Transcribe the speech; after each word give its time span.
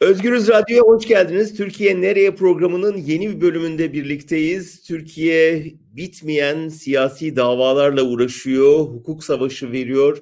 Özgürüz 0.00 0.48
Radyo'ya 0.48 0.82
hoş 0.82 1.06
geldiniz. 1.06 1.56
Türkiye 1.56 2.00
Nereye 2.00 2.34
programının 2.34 2.96
yeni 2.96 3.30
bir 3.30 3.40
bölümünde 3.40 3.92
birlikteyiz. 3.92 4.82
Türkiye 4.82 5.64
bitmeyen 5.92 6.68
siyasi 6.68 7.36
davalarla 7.36 8.02
uğraşıyor, 8.02 8.78
hukuk 8.78 9.24
savaşı 9.24 9.72
veriyor. 9.72 10.18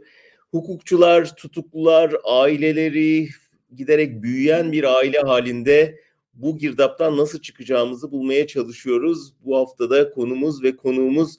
Hukukçular, 0.51 1.37
tutuklular, 1.37 2.15
aileleri 2.25 3.29
giderek 3.77 4.23
büyüyen 4.23 4.73
bir 4.73 4.97
aile 4.97 5.19
halinde 5.19 6.01
bu 6.35 6.59
girdaptan 6.59 7.17
nasıl 7.17 7.41
çıkacağımızı 7.41 8.13
bulmaya 8.13 8.47
çalışıyoruz. 8.47 9.33
Bu 9.45 9.57
haftada 9.57 10.11
konumuz 10.11 10.63
ve 10.63 10.77
konuğumuz 10.77 11.37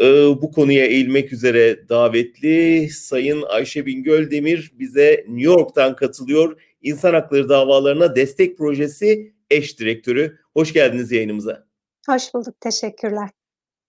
e, 0.00 0.04
bu 0.42 0.50
konuya 0.50 0.86
eğilmek 0.86 1.32
üzere 1.32 1.88
davetli 1.88 2.90
Sayın 2.90 3.42
Ayşe 3.42 3.86
Bingöl 3.86 4.30
Demir 4.30 4.72
bize 4.78 5.24
New 5.28 5.42
York'tan 5.42 5.96
katılıyor 5.96 6.60
İnsan 6.82 7.14
Hakları 7.14 7.48
Davalarına 7.48 8.16
Destek 8.16 8.58
Projesi 8.58 9.32
eş 9.50 9.78
direktörü. 9.78 10.38
Hoş 10.54 10.72
geldiniz 10.72 11.12
yayınımıza. 11.12 11.66
Hoş 12.08 12.34
bulduk, 12.34 12.60
teşekkürler. 12.60 13.28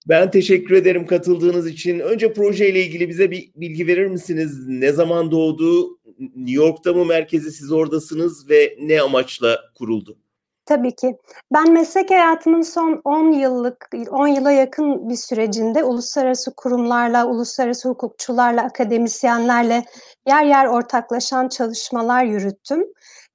Ben 0.09 0.31
teşekkür 0.31 0.75
ederim 0.75 1.07
katıldığınız 1.07 1.67
için. 1.67 1.99
Önce 1.99 2.33
projeyle 2.33 2.85
ilgili 2.85 3.09
bize 3.09 3.31
bir 3.31 3.51
bilgi 3.55 3.87
verir 3.87 4.07
misiniz? 4.07 4.67
Ne 4.67 4.91
zaman 4.91 5.31
doğdu? 5.31 5.99
New 6.19 6.53
York'ta 6.53 6.93
mı 6.93 7.05
merkezi 7.05 7.51
siz 7.51 7.71
oradasınız 7.71 8.49
ve 8.49 8.77
ne 8.81 9.01
amaçla 9.01 9.59
kuruldu? 9.75 10.17
Tabii 10.65 10.95
ki. 10.95 11.17
Ben 11.53 11.71
meslek 11.71 12.09
hayatımın 12.11 12.61
son 12.61 13.01
10 13.03 13.31
yıllık, 13.31 13.89
10 14.11 14.27
yıla 14.27 14.51
yakın 14.51 15.09
bir 15.09 15.15
sürecinde 15.15 15.83
uluslararası 15.83 16.55
kurumlarla, 16.55 17.27
uluslararası 17.27 17.89
hukukçularla, 17.89 18.61
akademisyenlerle 18.61 19.85
yer 20.27 20.43
yer 20.45 20.65
ortaklaşan 20.65 21.47
çalışmalar 21.47 22.23
yürüttüm. 22.23 22.85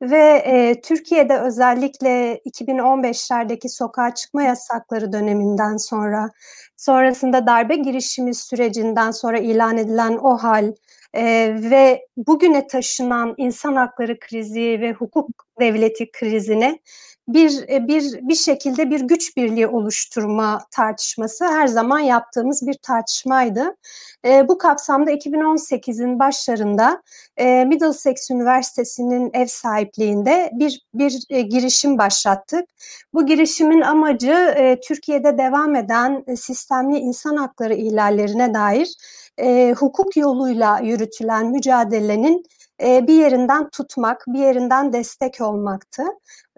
Ve 0.03 0.43
e, 0.47 0.81
Türkiye'de 0.81 1.39
özellikle 1.41 2.41
2015'lerdeki 2.47 3.69
sokağa 3.69 4.15
çıkma 4.15 4.43
yasakları 4.43 5.12
döneminden 5.12 5.77
sonra, 5.77 6.31
sonrasında 6.77 7.47
darbe 7.47 7.77
girişimi 7.77 8.34
sürecinden 8.34 9.11
sonra 9.11 9.39
ilan 9.39 9.79
edilen 9.79 10.17
o 10.17 10.37
hal 10.37 10.73
e, 11.15 11.23
ve 11.71 12.06
bugüne 12.17 12.67
taşınan 12.67 13.34
insan 13.37 13.77
hakları 13.77 14.19
krizi 14.21 14.79
ve 14.81 14.93
hukuk 14.93 15.29
devleti 15.61 16.12
krizine 16.12 16.79
bir 17.29 17.69
e, 17.69 17.89
bir 17.89 18.29
bir 18.29 18.34
şekilde 18.34 18.91
bir 18.91 19.01
güç 19.01 19.37
birliği 19.37 19.67
oluşturma 19.67 20.65
tartışması 20.71 21.45
her 21.45 21.67
zaman 21.67 21.98
yaptığımız 21.98 22.67
bir 22.67 22.75
tartışmaydı. 22.75 23.77
E, 24.25 24.48
bu 24.48 24.59
kapsamda 24.59 25.12
2018'in 25.12 26.19
başlarında 26.19 27.03
e, 27.37 27.65
Middlesex 27.65 28.31
Üniversitesi'nin 28.31 29.31
ev 29.33 29.47
sahipliğinde 29.47 30.51
bir 30.53 30.81
bir 30.95 31.23
e, 31.31 31.41
girişim 31.41 31.99
başlattık. 31.99 32.65
Bu 33.15 33.27
girişimin 33.27 33.81
amacı 33.81 34.55
e, 34.56 34.81
Türkiye'de 34.81 35.39
devam 35.39 35.77
eden 35.77 36.25
e, 36.27 36.37
sistemli 36.37 36.99
insan 36.99 37.37
hakları 37.37 37.75
ihlallerine 37.75 38.55
dair 38.55 38.97
e, 39.39 39.75
hukuk 39.79 40.17
yoluyla 40.17 40.79
yürütülen 40.79 41.47
mücadelenin 41.47 42.45
e, 42.83 43.06
bir 43.06 43.15
yerinden 43.15 43.69
tutmak, 43.71 44.25
bir 44.27 44.39
yerinden 44.39 44.93
destek 44.93 45.41
olmaktı 45.41 46.03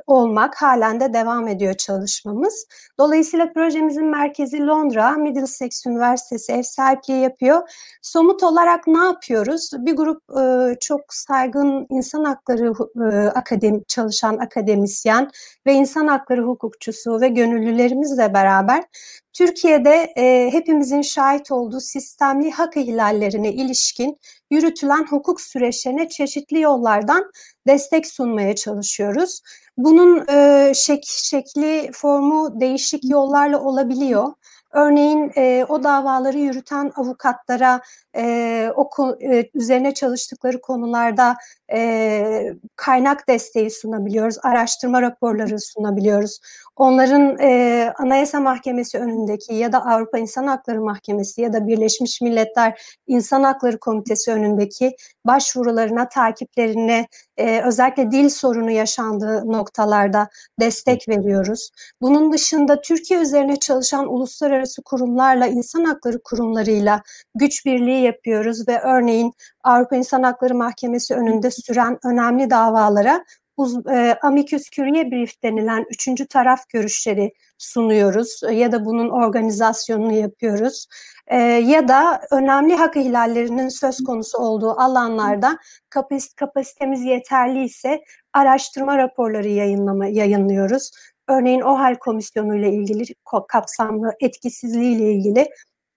olmak 0.06 0.62
halen 0.62 1.00
de 1.00 1.12
devam 1.12 1.48
ediyor 1.48 1.74
çalışmamız. 1.74 2.66
Dolayısıyla 2.98 3.52
projemizin 3.52 4.04
merkezi 4.04 4.66
Londra, 4.66 5.10
Middlesex 5.10 5.86
Üniversitesi 5.86 6.52
ev 6.52 6.62
sahipliği 6.62 7.20
yapıyor. 7.22 7.70
Somut 8.02 8.42
olarak 8.42 8.86
ne 8.86 9.04
yapıyoruz? 9.04 9.70
Bir 9.78 9.96
grup 9.96 10.22
e, 10.40 10.74
çok 10.80 11.00
saygın 11.08 11.86
insan 11.90 12.24
hakları 12.24 12.72
e, 13.12 13.28
akademi 13.28 13.84
çalışan 13.84 14.36
akademisyen 14.38 15.30
ve 15.66 15.72
insan 15.72 16.06
hakları 16.06 16.42
hukukçusu 16.42 17.20
ve 17.20 17.28
gönüllülerimizle 17.28 18.34
beraber 18.34 18.84
Türkiye'de 19.32 20.12
e, 20.16 20.50
hepimizin 20.52 21.02
şahit 21.02 21.50
olduğu 21.50 21.80
sistemli 21.80 22.50
hak 22.50 22.76
ihlallerine 22.76 23.52
ilişkin 23.52 24.18
yürütülen 24.50 25.06
hukuk 25.06 25.40
süreçlerine 25.40 26.08
çeşitli 26.08 26.60
yollardan 26.60 27.30
destek 27.66 28.06
sunmaya 28.06 28.54
çalışıyoruz. 28.56 29.40
Bunun 29.76 30.28
e, 30.28 30.72
şek 30.74 31.04
şekli, 31.06 31.90
formu 31.92 32.60
değişik 32.60 33.10
yollarla 33.10 33.60
olabiliyor. 33.60 34.32
Örneğin 34.72 35.32
e, 35.36 35.66
o 35.68 35.82
davaları 35.82 36.38
yürüten 36.38 36.92
avukatlara 36.96 37.80
e, 38.16 38.72
o 38.76 38.90
e, 39.20 39.50
üzerine 39.54 39.94
çalıştıkları 39.94 40.60
konularda 40.60 41.36
e, 41.72 42.52
kaynak 42.76 43.28
desteği 43.28 43.70
sunabiliyoruz, 43.70 44.36
araştırma 44.42 45.02
raporları 45.02 45.60
sunabiliyoruz. 45.60 46.40
Onların 46.80 47.38
e, 47.38 47.92
Anayasa 47.98 48.40
Mahkemesi 48.40 48.98
önündeki 48.98 49.54
ya 49.54 49.72
da 49.72 49.86
Avrupa 49.86 50.18
İnsan 50.18 50.46
Hakları 50.46 50.80
Mahkemesi 50.80 51.40
ya 51.40 51.52
da 51.52 51.66
Birleşmiş 51.66 52.20
Milletler 52.20 52.82
İnsan 53.06 53.42
Hakları 53.42 53.78
Komitesi 53.78 54.32
önündeki 54.32 54.96
başvurularına, 55.26 56.08
takiplerine, 56.08 57.06
e, 57.36 57.60
özellikle 57.62 58.10
dil 58.10 58.28
sorunu 58.28 58.70
yaşandığı 58.70 59.52
noktalarda 59.52 60.28
destek 60.60 61.08
veriyoruz. 61.08 61.70
Bunun 62.02 62.32
dışında 62.32 62.80
Türkiye 62.80 63.20
üzerine 63.20 63.56
çalışan 63.56 64.12
uluslararası 64.12 64.82
kurumlarla, 64.82 65.46
insan 65.46 65.84
hakları 65.84 66.22
kurumlarıyla 66.24 67.02
güç 67.34 67.66
birliği 67.66 68.02
yapıyoruz 68.02 68.68
ve 68.68 68.80
örneğin 68.80 69.32
Avrupa 69.64 69.96
İnsan 69.96 70.22
Hakları 70.22 70.54
Mahkemesi 70.54 71.14
önünde 71.14 71.50
süren 71.50 71.98
önemli 72.04 72.50
davalara 72.50 73.24
uz, 73.60 73.86
e, 73.86 74.18
amicus 74.22 74.70
curiae 74.70 75.10
brief 75.10 75.42
denilen 75.42 75.86
üçüncü 75.90 76.26
taraf 76.26 76.68
görüşleri 76.68 77.32
sunuyoruz 77.58 78.40
e, 78.48 78.52
ya 78.52 78.72
da 78.72 78.84
bunun 78.84 79.08
organizasyonunu 79.08 80.12
yapıyoruz. 80.12 80.86
E, 81.26 81.36
ya 81.42 81.88
da 81.88 82.20
önemli 82.30 82.74
hak 82.74 82.96
ihlallerinin 82.96 83.68
söz 83.68 84.04
konusu 84.04 84.38
olduğu 84.38 84.80
alanlarda 84.80 85.58
kapasite, 85.90 86.34
kapasitemiz 86.36 87.04
yeterli 87.04 87.64
ise 87.64 88.00
araştırma 88.32 88.98
raporları 88.98 89.48
yayınlama, 89.48 90.06
yayınlıyoruz. 90.06 90.90
Örneğin 91.28 91.60
OHAL 91.60 91.94
komisyonu 91.94 92.56
ile 92.56 92.72
ilgili 92.72 93.04
kapsamlı 93.48 94.12
etkisizliği 94.20 94.96
ile 94.96 95.12
ilgili 95.12 95.48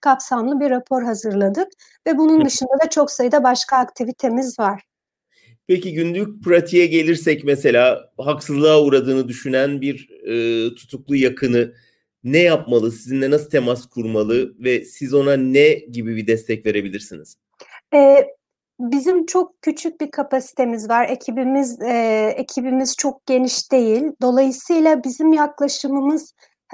kapsamlı 0.01 0.59
bir 0.59 0.69
rapor 0.69 1.03
hazırladık 1.03 1.67
ve 2.07 2.17
bunun 2.17 2.45
dışında 2.45 2.79
da 2.83 2.89
çok 2.89 3.11
sayıda 3.11 3.43
başka 3.43 3.77
aktivitemiz 3.77 4.59
var. 4.59 4.92
Peki 5.67 5.93
günlük 5.93 6.43
pratiğe 6.43 6.85
gelirsek 6.85 7.43
mesela 7.43 8.11
haksızlığa 8.17 8.81
uğradığını 8.81 9.27
düşünen 9.27 9.81
bir 9.81 10.09
e, 10.27 10.75
tutuklu 10.75 11.15
yakını 11.15 11.73
ne 12.23 12.39
yapmalı? 12.39 12.91
Sizinle 12.91 13.31
nasıl 13.31 13.49
temas 13.49 13.85
kurmalı 13.85 14.53
ve 14.59 14.85
siz 14.85 15.13
ona 15.13 15.37
ne 15.37 15.73
gibi 15.73 16.15
bir 16.15 16.27
destek 16.27 16.65
verebilirsiniz? 16.65 17.37
Ee, 17.93 18.27
bizim 18.79 19.25
çok 19.25 19.61
küçük 19.61 20.01
bir 20.01 20.11
kapasitemiz 20.11 20.89
var. 20.89 21.09
Ekibimiz 21.09 21.81
e, 21.81 22.33
ekibimiz 22.37 22.95
çok 22.97 23.25
geniş 23.25 23.71
değil. 23.71 24.03
Dolayısıyla 24.21 25.03
bizim 25.03 25.33
yaklaşımımız 25.33 26.33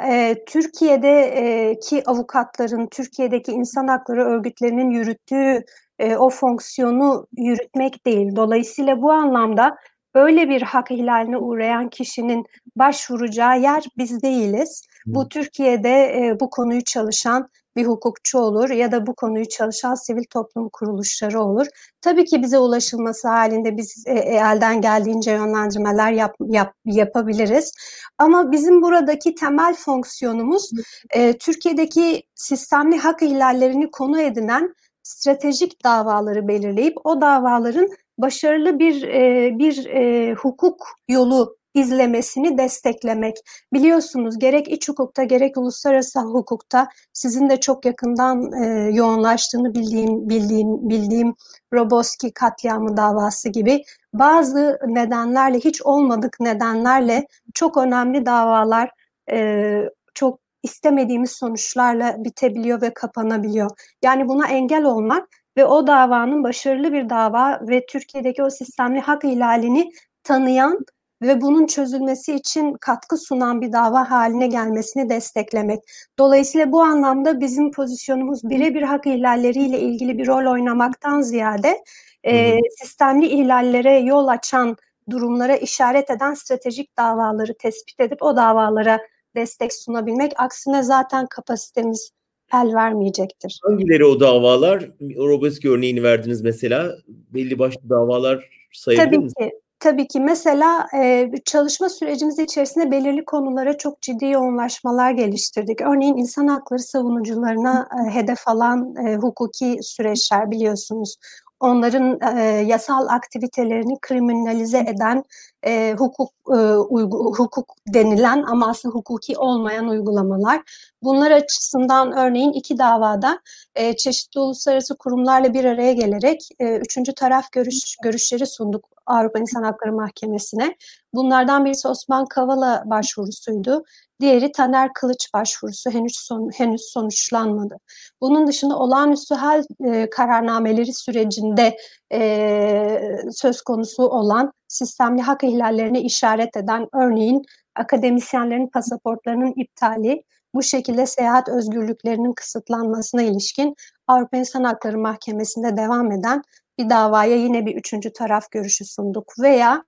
e, 0.10 0.36
Türkiye'deki 0.48 2.04
avukatların, 2.06 2.88
Türkiye'deki 2.92 3.52
insan 3.52 3.88
hakları 3.88 4.26
örgütlerinin 4.26 4.90
yürüttüğü 4.90 5.64
e, 6.00 6.16
o 6.16 6.30
fonksiyonu 6.30 7.28
yürütmek 7.38 8.06
değil. 8.06 8.36
Dolayısıyla 8.36 9.02
bu 9.02 9.12
anlamda 9.12 9.76
böyle 10.16 10.50
bir 10.50 10.62
hak 10.62 10.92
ihlaline 10.92 11.38
uğrayan 11.38 11.90
kişinin 11.90 12.46
başvuracağı 12.76 13.62
yer 13.62 13.84
biz 13.98 14.22
değiliz. 14.22 14.84
Bu 15.06 15.30
Türkiye'de 15.30 15.90
e, 15.90 16.40
bu 16.40 16.50
konuyu 16.50 16.84
çalışan 16.84 17.50
bir 17.76 17.86
hukukçu 17.86 18.40
olur 18.40 18.70
ya 18.70 18.92
da 18.92 19.08
bu 19.08 19.16
konuyu 19.16 19.50
çalışan 19.50 19.96
sivil 19.96 20.24
toplum 20.24 20.70
kuruluşları 20.70 21.42
olur. 21.42 21.68
Tabii 22.02 22.26
ki 22.26 22.42
bize 22.42 22.60
ulaşılması 22.60 23.28
halinde 23.28 23.78
biz 23.78 24.04
e, 24.08 24.14
elden 24.14 24.82
geldiğince 24.82 25.32
yönlendirmeler 25.32 26.12
yap, 26.12 26.36
yap, 26.40 26.74
yapabiliriz. 26.86 27.74
Ama 28.18 28.52
bizim 28.52 28.82
buradaki 28.82 29.36
temel 29.36 29.74
fonksiyonumuz 29.74 30.72
e, 31.10 31.38
Türkiye'deki 31.38 32.24
sistemli 32.36 32.98
hak 32.98 33.22
ihlallerini 33.22 33.92
konu 33.92 34.22
edinen 34.22 34.76
stratejik 35.10 35.84
davaları 35.86 36.48
belirleyip 36.48 36.98
o 37.04 37.22
davaların 37.22 37.90
başarılı 38.18 38.80
bir 38.80 39.04
e, 39.04 39.52
bir 39.60 39.86
e, 39.86 40.34
hukuk 40.34 40.88
yolu 41.08 41.58
izlemesini 41.74 42.58
desteklemek. 42.58 43.36
Biliyorsunuz 43.74 44.40
gerek 44.40 44.68
iç 44.68 44.90
hukukta 44.90 45.24
gerek 45.24 45.58
uluslararası 45.58 46.20
hukukta 46.20 46.88
sizin 47.14 47.50
de 47.50 47.60
çok 47.60 47.86
yakından 47.86 48.52
e, 48.64 48.90
yoğunlaştığını 48.94 49.74
bildiğim 49.74 50.30
bildiğim 50.30 50.90
bildiğim 50.90 51.36
Roboski 51.74 52.34
katliamı 52.34 52.98
davası 52.98 53.50
gibi 53.50 53.84
bazı 54.14 54.80
nedenlerle 54.88 55.60
hiç 55.60 55.82
olmadık 55.82 56.38
nedenlerle 56.40 57.28
çok 57.54 57.78
önemli 57.78 58.26
davalar 58.26 58.90
e, 59.32 59.82
çok 60.14 60.40
istemediğimiz 60.64 61.32
sonuçlarla 61.32 62.16
bitebiliyor 62.24 62.82
ve 62.82 62.94
kapanabiliyor. 62.94 63.70
Yani 64.04 64.28
buna 64.28 64.48
engel 64.48 64.84
olmak 64.84 65.28
ve 65.58 65.66
o 65.66 65.88
davanın 65.88 66.44
başarılı 66.44 66.94
bir 66.94 67.10
dava 67.10 67.60
ve 67.70 67.86
Türkiye'deki 67.86 68.44
o 68.44 68.50
sistemli 68.50 69.00
hak 69.00 69.24
ihlalini 69.24 69.92
tanıyan 70.24 70.80
ve 71.22 71.42
bunun 71.42 71.66
çözülmesi 71.66 72.36
için 72.36 72.74
katkı 72.74 73.18
sunan 73.18 73.62
bir 73.62 73.72
dava 73.72 74.12
haline 74.12 74.48
gelmesini 74.48 75.10
desteklemek. 75.10 75.80
Dolayısıyla 76.20 76.72
bu 76.72 76.82
anlamda 76.82 77.40
bizim 77.40 77.72
pozisyonumuz 77.72 78.44
birebir 78.44 78.82
hak 78.82 79.08
ihlalleriyle 79.08 79.80
ilgili 79.80 80.18
bir 80.18 80.28
rol 80.28 80.52
oynamaktan 80.52 81.22
ziyade 81.22 81.84
e, 82.24 82.58
sistemli 82.80 83.28
ihlallere 83.28 84.00
yol 84.00 84.28
açan 84.28 84.78
durumlara 85.10 85.56
işaret 85.56 86.10
eden 86.10 86.34
stratejik 86.34 86.98
davaları 86.98 87.58
tespit 87.58 88.00
edip 88.00 88.24
o 88.24 88.36
davalara 88.36 89.00
destek 89.40 89.74
sunabilmek. 89.74 90.32
Aksine 90.38 90.84
zaten 90.84 91.28
kapasitemiz 91.28 92.12
el 92.54 92.74
vermeyecektir. 92.74 93.60
Hangileri 93.64 94.06
o 94.06 94.20
davalar? 94.20 94.90
Robeski 95.02 95.70
örneğini 95.70 96.04
verdiniz 96.04 96.42
mesela. 96.42 96.92
Belli 97.08 97.60
başlı 97.60 97.90
davalar 97.90 98.50
sayabilir 98.74 99.06
Tabii 99.06 99.18
misiniz? 99.18 99.50
ki. 99.50 99.60
Tabii 99.80 100.08
ki 100.08 100.20
mesela 100.20 100.88
e, 100.96 101.32
çalışma 101.46 101.90
sürecimiz 101.90 102.40
içerisinde 102.40 102.92
belirli 102.92 103.26
konulara 103.26 103.78
çok 103.78 104.02
ciddi 104.02 104.26
yoğunlaşmalar 104.26 105.12
geliştirdik. 105.12 105.82
Örneğin 105.82 106.18
insan 106.18 106.48
hakları 106.48 106.80
savunucularına 106.80 107.90
e, 108.00 108.16
hedef 108.16 108.48
alan 108.48 108.96
e, 108.96 109.16
hukuki 109.16 109.78
süreçler 109.82 110.52
biliyorsunuz 110.52 111.18
onların 111.60 112.20
e, 112.38 112.42
yasal 112.44 113.08
aktivitelerini 113.08 113.98
kriminalize 114.02 114.80
eden 114.80 115.24
e, 115.66 115.96
hukuk 115.98 116.32
e, 116.48 116.58
uygu, 116.76 117.34
hukuk 117.38 117.76
denilen 117.88 118.44
ama 118.44 118.70
aslında 118.70 118.96
hukuki 118.96 119.38
olmayan 119.38 119.88
uygulamalar. 119.88 120.62
Bunlar 121.04 121.32
açısından 121.32 122.12
örneğin 122.12 122.52
iki 122.52 122.78
davada 122.78 123.40
e, 123.76 123.96
çeşitli 123.98 124.40
uluslararası 124.40 124.98
kurumlarla 124.98 125.54
bir 125.54 125.66
araya 125.66 125.94
gelerek 125.94 126.50
e, 126.60 126.78
üçüncü 126.78 127.14
taraf 127.14 127.52
görüş 127.52 127.96
görüşleri 128.04 128.48
sunduk 128.48 128.90
Avrupa 129.06 129.40
İnsan 129.40 129.64
Hakları 129.64 129.94
Mahkemesi'ne. 129.94 130.76
Bunlardan 131.14 131.66
birisi 131.66 131.88
Osman 131.88 132.26
Kavala 132.26 132.84
başvurusuydu. 132.86 133.84
Diğeri 134.22 134.52
Taner 134.52 134.94
Kılıç 134.94 135.34
başvurusu 135.34 135.90
henüz 135.90 136.16
son, 136.16 136.50
henüz 136.58 136.82
sonuçlanmadı. 136.82 137.78
Bunun 138.22 138.48
dışında 138.48 138.78
olağanüstü 138.78 139.36
hal 139.36 139.64
e, 139.86 140.10
kararnameleri 140.10 140.94
sürecinde 140.94 141.78
e, 142.14 143.02
söz 143.32 143.62
konusu 143.62 144.04
olan 144.04 144.54
sistemli 144.70 145.22
hak 145.22 145.44
ihlallerine 145.44 146.02
işaret 146.02 146.58
eden 146.58 146.88
örneğin 146.94 147.42
akademisyenlerin 147.76 148.68
pasaportlarının 148.68 149.54
iptali, 149.56 150.24
bu 150.54 150.64
şekilde 150.64 151.06
seyahat 151.06 151.50
özgürlüklerinin 151.50 152.34
kısıtlanmasına 152.34 153.22
ilişkin 153.22 153.76
Avrupa 154.08 154.38
İnsan 154.38 154.64
Hakları 154.64 154.98
Mahkemesi'nde 154.98 155.78
devam 155.78 156.12
eden 156.12 156.42
bir 156.80 156.90
davaya 156.90 157.36
yine 157.36 157.66
bir 157.66 157.76
üçüncü 157.76 158.14
taraf 158.14 158.52
görüşü 158.52 158.86
sunduk 158.86 159.34
veya 159.40 159.84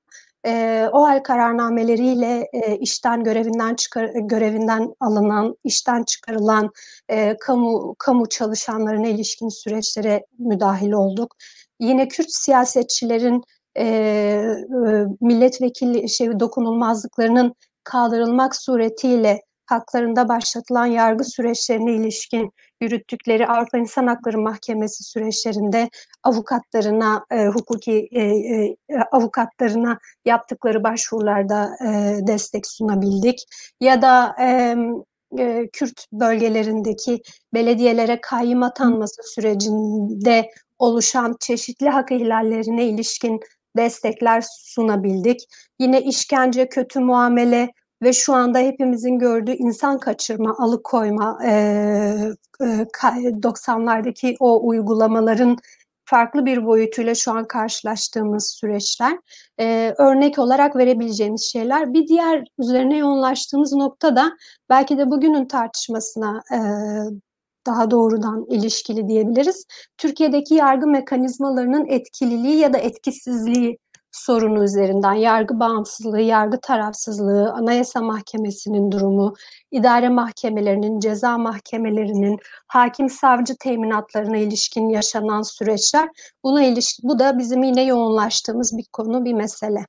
e, 0.46 0.88
o 0.92 1.08
hal 1.08 1.24
kararnameleriyle 1.24 2.50
e, 2.54 2.78
işten 2.78 3.24
görevinden 3.24 3.76
çıkar 3.76 4.06
görevinden 4.16 4.94
alınan, 5.00 5.56
işten 5.64 6.04
çıkarılan 6.04 6.72
e, 7.10 7.38
kamu 7.38 7.96
kamu 8.00 8.30
çalışanlarına 8.30 9.08
ilişkin 9.08 9.50
süreçlere 9.50 10.26
müdahil 10.40 10.92
olduk. 10.92 11.36
Yine 11.80 12.08
Kürt 12.08 12.32
siyasetçilerin 12.32 13.44
e, 13.76 13.86
e, 13.86 14.66
milletvekili 15.22 16.10
şey 16.10 16.40
dokunulmazlıklarının 16.40 17.54
kaldırılmak 17.84 18.56
suretiyle 18.56 19.42
haklarında 19.66 20.30
başlatılan 20.30 20.86
yargı 20.86 21.24
süreçlerine 21.24 21.94
ilişkin 21.94 22.52
yürüttükleri 22.82 23.48
Avrupa 23.48 23.78
İnsan 23.78 24.08
Hakları 24.08 24.38
Mahkemesi 24.38 25.04
süreçlerinde 25.04 25.90
avukatlarına, 26.24 27.26
e, 27.32 27.46
hukuki 27.46 28.10
e, 28.12 28.22
e, 28.22 28.76
avukatlarına 29.12 29.98
yaptıkları 30.26 30.84
başvurularda 30.84 31.70
e, 31.86 32.20
destek 32.28 32.68
sunabildik. 32.68 33.46
Ya 33.82 34.02
da 34.02 34.36
e, 34.42 34.76
Kürt 35.74 36.06
bölgelerindeki 36.14 37.22
belediyelere 37.54 38.22
kayyım 38.22 38.64
atanması 38.64 39.22
sürecinde 39.24 40.50
oluşan 40.80 41.36
çeşitli 41.40 41.90
hak 41.90 42.12
ihlallerine 42.12 42.86
ilişkin 42.86 43.40
destekler 43.78 44.44
sunabildik. 44.50 45.40
Yine 45.80 46.02
işkence, 46.02 46.70
kötü 46.70 47.00
muamele 47.00 47.70
ve 48.04 48.14
şu 48.14 48.34
anda 48.34 48.60
hepimizin 48.60 49.20
gördüğü 49.20 49.52
insan 49.52 50.00
kaçırma, 50.00 50.56
alıkoyma, 50.60 51.40
e, 51.46 51.52
e, 52.62 52.88
90'lardaki 53.44 54.36
o 54.40 54.68
uygulamaların 54.68 55.58
farklı 56.06 56.46
bir 56.46 56.66
boyutuyla 56.66 57.16
şu 57.16 57.32
an 57.32 57.48
karşılaştığımız 57.48 58.52
süreçler. 58.60 59.18
Örnek 59.98 60.40
olarak 60.40 60.76
verebileceğimiz 60.76 61.50
şeyler. 61.52 61.94
Bir 61.94 62.08
diğer 62.08 62.44
üzerine 62.60 62.98
yoğunlaştığımız 62.98 63.74
nokta 63.74 64.16
da 64.16 64.32
belki 64.70 64.98
de 64.98 65.12
bugünün 65.12 65.46
tartışmasına 65.46 66.42
daha 67.66 67.92
doğrudan 67.92 68.46
ilişkili 68.50 69.08
diyebiliriz. 69.08 69.66
Türkiye'deki 69.98 70.54
yargı 70.54 70.88
mekanizmalarının 70.88 71.86
etkililiği 71.86 72.58
ya 72.58 72.74
da 72.74 72.78
etkisizliği 72.78 73.78
sorunu 74.12 74.64
üzerinden 74.64 75.14
yargı 75.14 75.60
bağımsızlığı, 75.60 76.22
yargı 76.22 76.60
tarafsızlığı, 76.62 77.52
Anayasa 77.54 78.02
Mahkemesi'nin 78.02 78.92
durumu, 78.92 79.34
idare 79.72 80.10
mahkemelerinin, 80.10 81.00
ceza 81.00 81.38
mahkemelerinin, 81.38 82.40
hakim 82.68 83.10
savcı 83.10 83.56
teminatlarına 83.60 84.38
ilişkin 84.38 84.90
yaşanan 84.90 85.42
süreçler 85.42 86.10
buna 86.44 86.64
ilişkin 86.64 87.10
bu 87.10 87.20
da 87.20 87.38
bizim 87.40 87.64
yine 87.64 87.84
yoğunlaştığımız 87.84 88.78
bir 88.78 88.86
konu, 88.94 89.26
bir 89.26 89.34
mesele. 89.34 89.86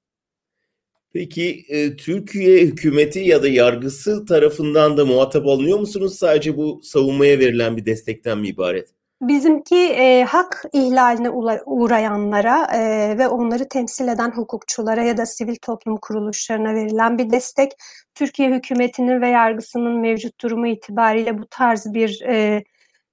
Peki 1.13 1.65
e, 1.69 1.97
Türkiye 1.97 2.61
hükümeti 2.61 3.21
ya 3.21 3.43
da 3.43 3.49
yargısı 3.49 4.25
tarafından 4.25 4.97
da 4.97 5.07
muhatap 5.07 5.47
alınıyor 5.47 5.79
musunuz? 5.79 6.19
Sadece 6.19 6.57
bu 6.57 6.81
savunmaya 6.83 7.39
verilen 7.39 7.77
bir 7.77 7.87
destekten 7.87 8.39
mi 8.39 8.49
ibaret? 8.49 8.89
Bizimki 9.23 9.77
e, 9.77 10.25
hak 10.25 10.65
ihlaline 10.73 11.31
uğrayanlara 11.67 12.77
e, 12.77 13.19
ve 13.19 13.29
onları 13.29 13.69
temsil 13.69 14.09
eden 14.09 14.31
hukukçulara 14.31 15.03
ya 15.03 15.17
da 15.17 15.27
sivil 15.27 15.57
toplum 15.57 15.97
kuruluşlarına 15.97 16.75
verilen 16.75 17.19
bir 17.19 17.31
destek. 17.31 17.73
Türkiye 18.15 18.51
hükümetinin 18.51 19.21
ve 19.21 19.29
yargısının 19.29 20.01
mevcut 20.01 20.41
durumu 20.41 20.67
itibariyle 20.67 21.39
bu 21.39 21.47
tarz 21.51 21.95
bir 21.95 22.23
e, 22.23 22.65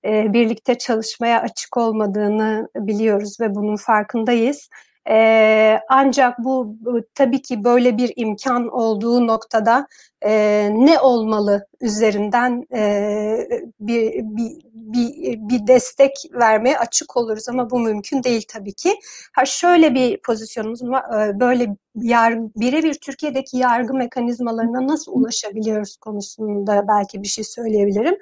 e, 0.06 0.34
birlikte 0.34 0.78
çalışmaya 0.78 1.42
açık 1.42 1.78
olmadığını 1.78 2.70
biliyoruz 2.76 3.40
ve 3.42 3.56
bunun 3.56 3.76
farkındayız. 3.76 4.70
E, 5.10 5.80
ancak 5.90 6.40
bu, 6.40 6.78
tabii 7.16 7.42
ki 7.42 7.64
böyle 7.64 7.98
bir 7.98 8.14
imkan 8.16 8.68
olduğu 8.68 9.28
noktada 9.28 9.88
e, 10.22 10.32
ne 10.74 11.00
olmalı 11.00 11.68
üzerinden 11.82 12.66
e, 12.74 13.48
bir, 13.80 14.14
bir, 14.14 14.52
bir, 14.74 15.38
bir 15.50 15.68
destek 15.68 16.12
vermeye 16.34 16.78
açık 16.78 17.18
oluruz 17.18 17.50
ama 17.50 17.70
bu 17.70 17.80
mümkün 17.80 18.24
değil 18.24 18.46
tabii 18.48 18.74
ki. 18.74 18.96
Ha 19.36 19.46
şöyle 19.46 19.94
bir 19.94 20.22
pozisyonumuz 20.22 20.84
var, 20.84 21.40
böyle 21.40 21.76
birebir 21.96 22.94
Türkiye'deki 22.94 23.58
yargı 23.58 23.94
mekanizmalarına 23.94 24.88
nasıl 24.88 25.12
ulaşabiliyoruz 25.12 25.98
konusunda 25.98 26.88
belki 26.88 27.24
bir 27.24 27.28
şey 27.28 27.44
söyleyebilirim. 27.44 28.18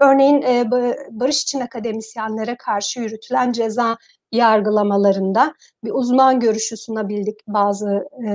Örneğin 0.00 0.42
barış 1.10 1.42
için 1.42 1.60
akademisyenlere 1.60 2.56
karşı 2.56 3.00
yürütülen 3.00 3.52
ceza 3.52 3.96
yargılamalarında 4.32 5.54
bir 5.84 5.90
uzman 5.94 6.40
görüşü 6.40 6.76
sunabildik 6.76 7.40
bazı 7.46 8.08
e, 8.26 8.28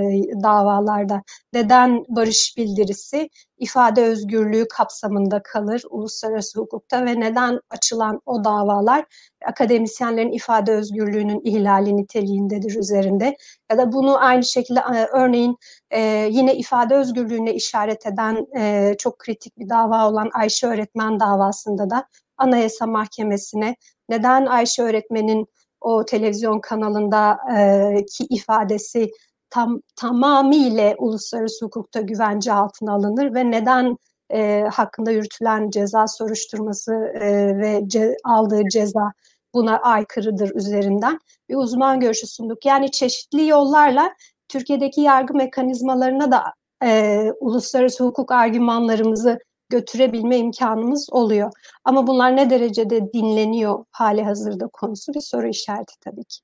davalarda. 0.44 1.24
Neden 1.54 2.06
barış 2.10 2.54
bildirisi 2.58 3.30
ifade 3.58 4.04
özgürlüğü 4.04 4.68
kapsamında 4.68 5.42
kalır 5.44 5.84
uluslararası 5.90 6.60
hukukta 6.60 7.06
ve 7.06 7.20
neden 7.20 7.60
açılan 7.70 8.22
o 8.26 8.44
davalar 8.44 9.06
akademisyenlerin 9.46 10.32
ifade 10.32 10.72
özgürlüğünün 10.72 11.42
ihlali 11.44 11.98
niteliğindedir 11.98 12.76
üzerinde 12.76 13.38
ya 13.72 13.78
da 13.78 13.92
bunu 13.92 14.18
aynı 14.24 14.44
şekilde 14.44 14.80
e, 14.80 15.06
örneğin 15.06 15.58
e, 15.92 16.00
yine 16.32 16.56
ifade 16.56 16.96
özgürlüğüne 16.96 17.54
işaret 17.54 18.06
eden 18.06 18.48
e, 18.58 18.96
çok 18.98 19.20
kritik 19.20 19.58
bir 19.58 19.70
dava 19.70 20.10
olan 20.10 20.30
Ayşe 20.34 20.68
öğretmen 20.68 21.20
davasında 21.20 21.90
da 21.90 22.08
Anayasa 22.38 22.88
Mahkemesi'ne 22.88 23.76
neden 24.10 24.46
Ayşe 24.46 24.84
öğretmenin 24.84 25.48
o 25.82 26.06
televizyon 26.06 26.60
kanalında 26.60 27.38
e, 27.58 28.06
ki 28.06 28.26
ifadesi 28.30 29.12
tam 29.50 29.82
tamamıyla 29.96 30.96
uluslararası 30.98 31.66
hukukta 31.66 32.02
güvence 32.02 32.54
altına 32.54 32.94
alınır 32.94 33.36
ve 33.36 33.52
neden 33.52 33.98
e, 34.34 34.64
hakkında 34.72 35.12
yürütülen 35.12 35.70
ceza 35.70 36.08
soruşturması 36.08 36.94
e, 36.94 37.58
ve 37.58 37.84
ce, 37.88 38.18
aldığı 38.24 38.62
ceza 38.72 39.12
buna 39.54 39.78
aykırıdır 39.78 40.56
üzerinden 40.56 41.20
bir 41.50 41.56
uzman 41.56 42.00
görüşü 42.00 42.28
sunduk. 42.28 42.66
Yani 42.66 42.92
çeşitli 42.92 43.48
yollarla 43.48 44.14
Türkiye'deki 44.48 45.02
yargı 45.02 45.34
mekanizmalarına 45.34 46.32
da 46.32 46.44
e, 46.84 47.32
uluslararası 47.40 48.04
hukuk 48.04 48.32
argümanlarımızı 48.32 49.40
götürebilme 49.70 50.38
imkanımız 50.38 51.10
oluyor. 51.12 51.52
Ama 51.84 52.08
bunlar 52.08 52.36
ne 52.36 52.50
derecede 52.50 53.14
dinleniyor 53.14 53.86
hali 53.92 54.24
hazırda 54.24 54.68
konusu 54.74 55.14
bir 55.14 55.22
soru 55.22 55.48
işareti 55.48 55.94
tabii 56.02 56.24
ki. 56.24 56.38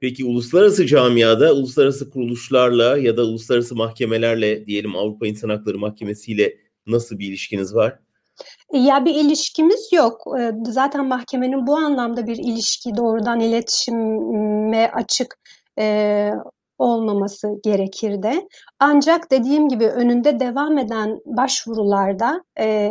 Peki 0.00 0.24
uluslararası 0.24 0.86
camiada, 0.86 1.52
uluslararası 1.52 2.10
kuruluşlarla 2.10 2.98
ya 2.98 3.16
da 3.16 3.22
uluslararası 3.22 3.76
mahkemelerle 3.76 4.66
diyelim 4.66 4.96
Avrupa 4.96 5.26
İnsan 5.26 5.48
Hakları 5.48 5.78
Mahkemesi 5.78 6.32
ile 6.32 6.56
nasıl 6.86 7.18
bir 7.18 7.28
ilişkiniz 7.28 7.74
var? 7.74 7.98
Ya 8.72 9.04
bir 9.04 9.14
ilişkimiz 9.14 9.92
yok. 9.92 10.24
Zaten 10.64 11.06
mahkemenin 11.06 11.66
bu 11.66 11.76
anlamda 11.76 12.26
bir 12.26 12.36
ilişki 12.36 12.96
doğrudan 12.96 13.40
iletişime 13.40 14.90
açık 14.94 15.38
e, 15.78 16.30
olmaması 16.80 17.48
gerekir 17.64 18.22
de. 18.22 18.48
Ancak 18.78 19.30
dediğim 19.30 19.68
gibi 19.68 19.86
önünde 19.86 20.40
devam 20.40 20.78
eden 20.78 21.20
başvurularda 21.26 22.44
e, 22.58 22.90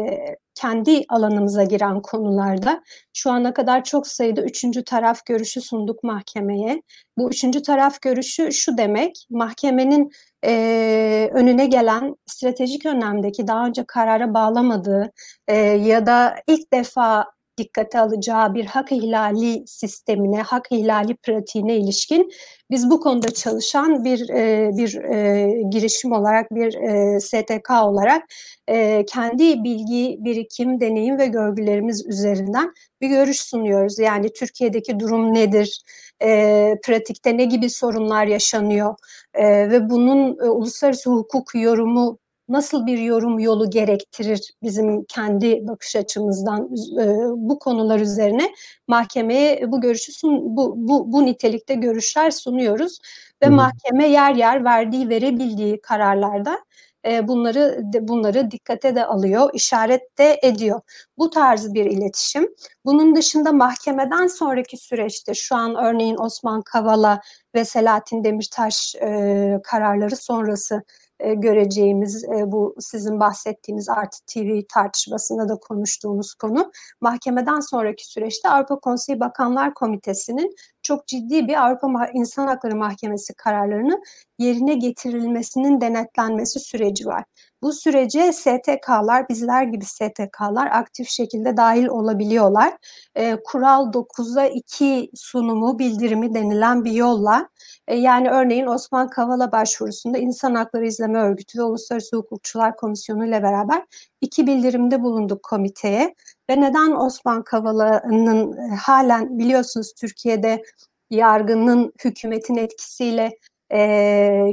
kendi 0.56 1.04
alanımıza 1.10 1.64
giren 1.64 2.02
konularda 2.02 2.84
şu 3.14 3.32
ana 3.32 3.54
kadar 3.54 3.84
çok 3.84 4.08
sayıda 4.08 4.42
üçüncü 4.42 4.84
taraf 4.84 5.26
görüşü 5.26 5.62
sunduk 5.62 6.04
mahkemeye. 6.04 6.82
Bu 7.18 7.30
üçüncü 7.30 7.62
taraf 7.62 8.02
görüşü 8.02 8.52
şu 8.52 8.78
demek, 8.78 9.28
mahkemenin 9.30 10.12
e, 10.46 11.30
önüne 11.34 11.66
gelen 11.66 12.16
stratejik 12.26 12.86
önemdeki 12.86 13.48
daha 13.48 13.66
önce 13.66 13.84
karara 13.88 14.34
bağlamadığı 14.34 15.12
e, 15.48 15.56
ya 15.58 16.06
da 16.06 16.36
ilk 16.48 16.74
defa 16.74 17.26
dikkate 17.60 18.00
alacağı 18.00 18.54
bir 18.54 18.66
hak 18.66 18.92
ihlali 18.92 19.64
sistemine, 19.68 20.42
hak 20.42 20.68
ihlali 20.72 21.16
pratiğine 21.16 21.78
ilişkin 21.78 22.32
biz 22.72 22.90
bu 22.90 23.00
konuda 23.00 23.32
çalışan 23.32 24.06
bir 24.06 24.30
e, 24.30 24.70
bir 24.78 24.96
e, 24.96 25.52
girişim 25.70 26.12
olarak, 26.12 26.52
bir 26.52 26.74
e, 26.74 27.20
STK 27.20 27.72
olarak 27.84 28.24
e, 28.68 29.06
kendi 29.06 29.64
bilgi, 29.64 30.18
birikim, 30.20 30.82
deneyim 30.82 31.18
ve 31.18 31.28
görgülerimiz 31.28 32.06
üzerinden 32.08 32.74
bir 33.02 33.10
görüş 33.10 33.42
sunuyoruz. 33.42 34.00
Yani 34.00 34.34
Türkiye'deki 34.34 35.00
durum 35.00 35.34
nedir? 35.34 35.84
E, 36.22 36.76
pratikte 36.84 37.38
ne 37.38 37.46
gibi 37.46 37.70
sorunlar 37.70 38.28
yaşanıyor? 38.28 38.96
E, 39.34 39.72
ve 39.72 39.90
bunun 39.90 40.38
e, 40.46 40.50
uluslararası 40.50 41.10
hukuk 41.10 41.56
yorumu 41.56 42.20
nasıl 42.50 42.86
bir 42.86 42.98
yorum 42.98 43.40
yolu 43.40 43.70
gerektirir 43.70 44.54
bizim 44.64 45.04
kendi 45.04 45.68
bakış 45.68 45.96
açımızdan 45.96 46.70
e, 47.00 47.06
bu 47.36 47.60
konular 47.60 48.00
üzerine 48.00 48.52
mahkemeye 48.88 49.72
bu 49.72 49.82
görüşü 49.82 50.12
sun, 50.12 50.58
bu, 50.58 50.74
bu, 50.78 51.14
bu 51.14 51.26
nitelikte 51.26 51.74
görüşler 51.74 52.32
sunuyoruz 52.32 53.00
ve 53.44 53.48
Hı. 53.48 53.52
mahkeme 53.52 54.08
yer 54.08 54.36
yer 54.36 54.64
verdiği 54.64 55.10
verebildiği 55.10 55.82
kararlarda 55.82 56.60
e, 57.06 57.28
bunları 57.28 57.82
bunları 58.02 58.52
dikkate 58.52 58.96
de 58.96 59.06
alıyor, 59.06 59.50
işaret 59.54 60.18
de 60.18 60.40
ediyor. 60.44 60.82
Bu 61.18 61.30
tarz 61.30 61.74
bir 61.74 61.86
iletişim. 61.86 62.56
Bunun 62.86 63.16
dışında 63.16 63.52
mahkemeden 63.52 64.28
sonraki 64.28 64.78
süreçte 64.78 65.34
şu 65.34 65.56
an 65.56 65.76
örneğin 65.76 66.18
Osman 66.18 66.62
Kavala 66.62 67.22
ve 67.56 67.66
Selahattin 67.66 68.24
Demirtaş 68.24 68.96
e, 68.96 69.60
kararları 69.64 70.16
sonrası 70.16 70.84
e, 71.20 71.34
göreceğimiz 71.34 72.24
e, 72.24 72.52
bu 72.52 72.76
sizin 72.80 73.20
bahsettiğiniz 73.20 73.90
Artı 73.90 74.18
TV 74.28 74.62
tartışmasında 74.74 75.50
da 75.50 75.56
konuştuğumuz 75.56 76.34
konu. 76.34 76.72
Mahkemeden 77.02 77.60
sonraki 77.60 78.08
süreçte 78.08 78.50
Avrupa 78.50 78.80
Konseyi 78.80 79.20
Bakanlar 79.20 79.74
Komitesi'nin 79.74 80.56
çok 80.90 81.08
ciddi 81.08 81.48
bir 81.48 81.66
Avrupa 81.66 82.10
İnsan 82.14 82.48
Hakları 82.48 82.76
Mahkemesi 82.76 83.34
kararlarını 83.34 84.02
yerine 84.40 84.74
getirilmesinin 84.74 85.82
denetlenmesi 85.82 86.60
süreci 86.60 87.06
var. 87.06 87.24
Bu 87.62 87.74
sürece 87.74 88.34
STK'lar, 88.34 89.30
bizler 89.30 89.64
gibi 89.64 89.86
STK'lar 89.86 90.68
aktif 90.72 91.10
şekilde 91.10 91.58
dahil 91.58 91.88
olabiliyorlar. 91.88 92.74
E, 93.16 93.38
Kural 93.44 93.92
9'a 93.92 94.46
2 94.46 95.12
sunumu, 95.16 95.80
bildirimi 95.80 96.34
denilen 96.34 96.86
bir 96.86 96.92
yolla 96.92 97.50
e, 97.88 97.96
yani 97.96 98.30
örneğin 98.30 98.66
Osman 98.66 99.10
Kavala 99.10 99.52
başvurusunda 99.52 100.18
İnsan 100.18 100.56
Hakları 100.56 100.86
İzleme 100.88 101.20
Örgütü 101.20 101.60
ve 101.60 101.64
Uluslararası 101.64 102.18
Hukukçular 102.18 102.76
Komisyonu 102.76 103.28
ile 103.28 103.44
beraber 103.44 103.86
iki 104.22 104.48
bildirimde 104.48 105.02
bulunduk 105.02 105.44
komiteye 105.44 106.16
ve 106.50 106.62
neden 106.62 106.92
Osman 106.92 107.44
Kavala'nın 107.44 108.58
e, 108.58 108.76
halen 108.76 109.40
biliyorsunuz 109.40 109.94
Türkiye'de 109.94 110.64
yargının 111.10 111.94
hükümetin 112.06 112.56
etkisiyle 112.56 113.38
e, 113.74 113.80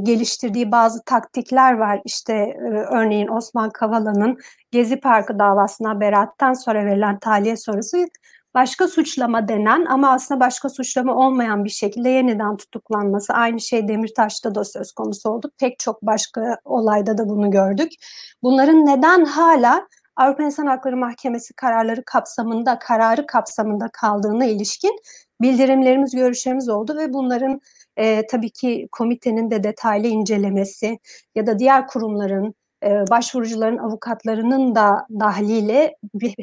geliştirdiği 0.03 0.73
bazı 0.73 1.03
taktikler 1.05 1.73
var. 1.73 2.01
İşte 2.05 2.33
e, 2.35 2.69
örneğin 2.71 3.29
Osman 3.29 3.71
Kavala'nın 3.71 4.39
Gezi 4.71 5.01
Parkı 5.01 5.39
davasına 5.39 6.01
beraattan 6.01 6.53
sonra 6.53 6.85
verilen 6.87 7.19
tahliye 7.19 7.57
sonrası 7.57 8.07
başka 8.55 8.89
suçlama 8.89 9.49
denen 9.49 9.85
ama 9.85 10.13
aslında 10.13 10.41
başka 10.41 10.69
suçlama 10.69 11.15
olmayan 11.15 11.65
bir 11.65 11.71
şekilde 11.71 12.09
yeniden 12.09 12.57
tutuklanması. 12.57 13.33
Aynı 13.33 13.61
şey 13.61 13.89
Demirtaş'ta 13.89 14.55
da 14.55 14.65
söz 14.65 14.93
konusu 14.93 15.31
oldu. 15.31 15.51
Pek 15.59 15.79
çok 15.79 16.03
başka 16.03 16.59
olayda 16.65 17.19
da 17.19 17.29
bunu 17.29 17.51
gördük. 17.51 17.93
Bunların 18.43 18.87
neden 18.87 19.25
hala 19.25 19.87
Avrupa 20.17 20.43
İnsan 20.43 20.67
Hakları 20.67 20.97
Mahkemesi 20.97 21.55
kararları 21.55 22.05
kapsamında, 22.05 22.79
kararı 22.79 23.27
kapsamında 23.27 23.89
kaldığına 23.93 24.45
ilişkin 24.45 24.97
bildirimlerimiz, 25.41 26.15
görüşlerimiz 26.15 26.69
oldu 26.69 26.97
ve 26.99 27.13
bunların 27.13 27.61
e, 27.97 28.27
tabii 28.27 28.51
ki 28.51 28.89
komitenin 28.93 29.51
de 29.51 29.65
detaylı 29.65 30.07
incelemesi 30.07 30.99
ya 31.35 31.47
da 31.47 31.59
diğer 31.59 31.87
kurumların 31.87 32.55
başvurucuların 32.83 33.79
avukatlarının 33.79 34.75
da 34.75 35.07
dahliyle 35.21 35.97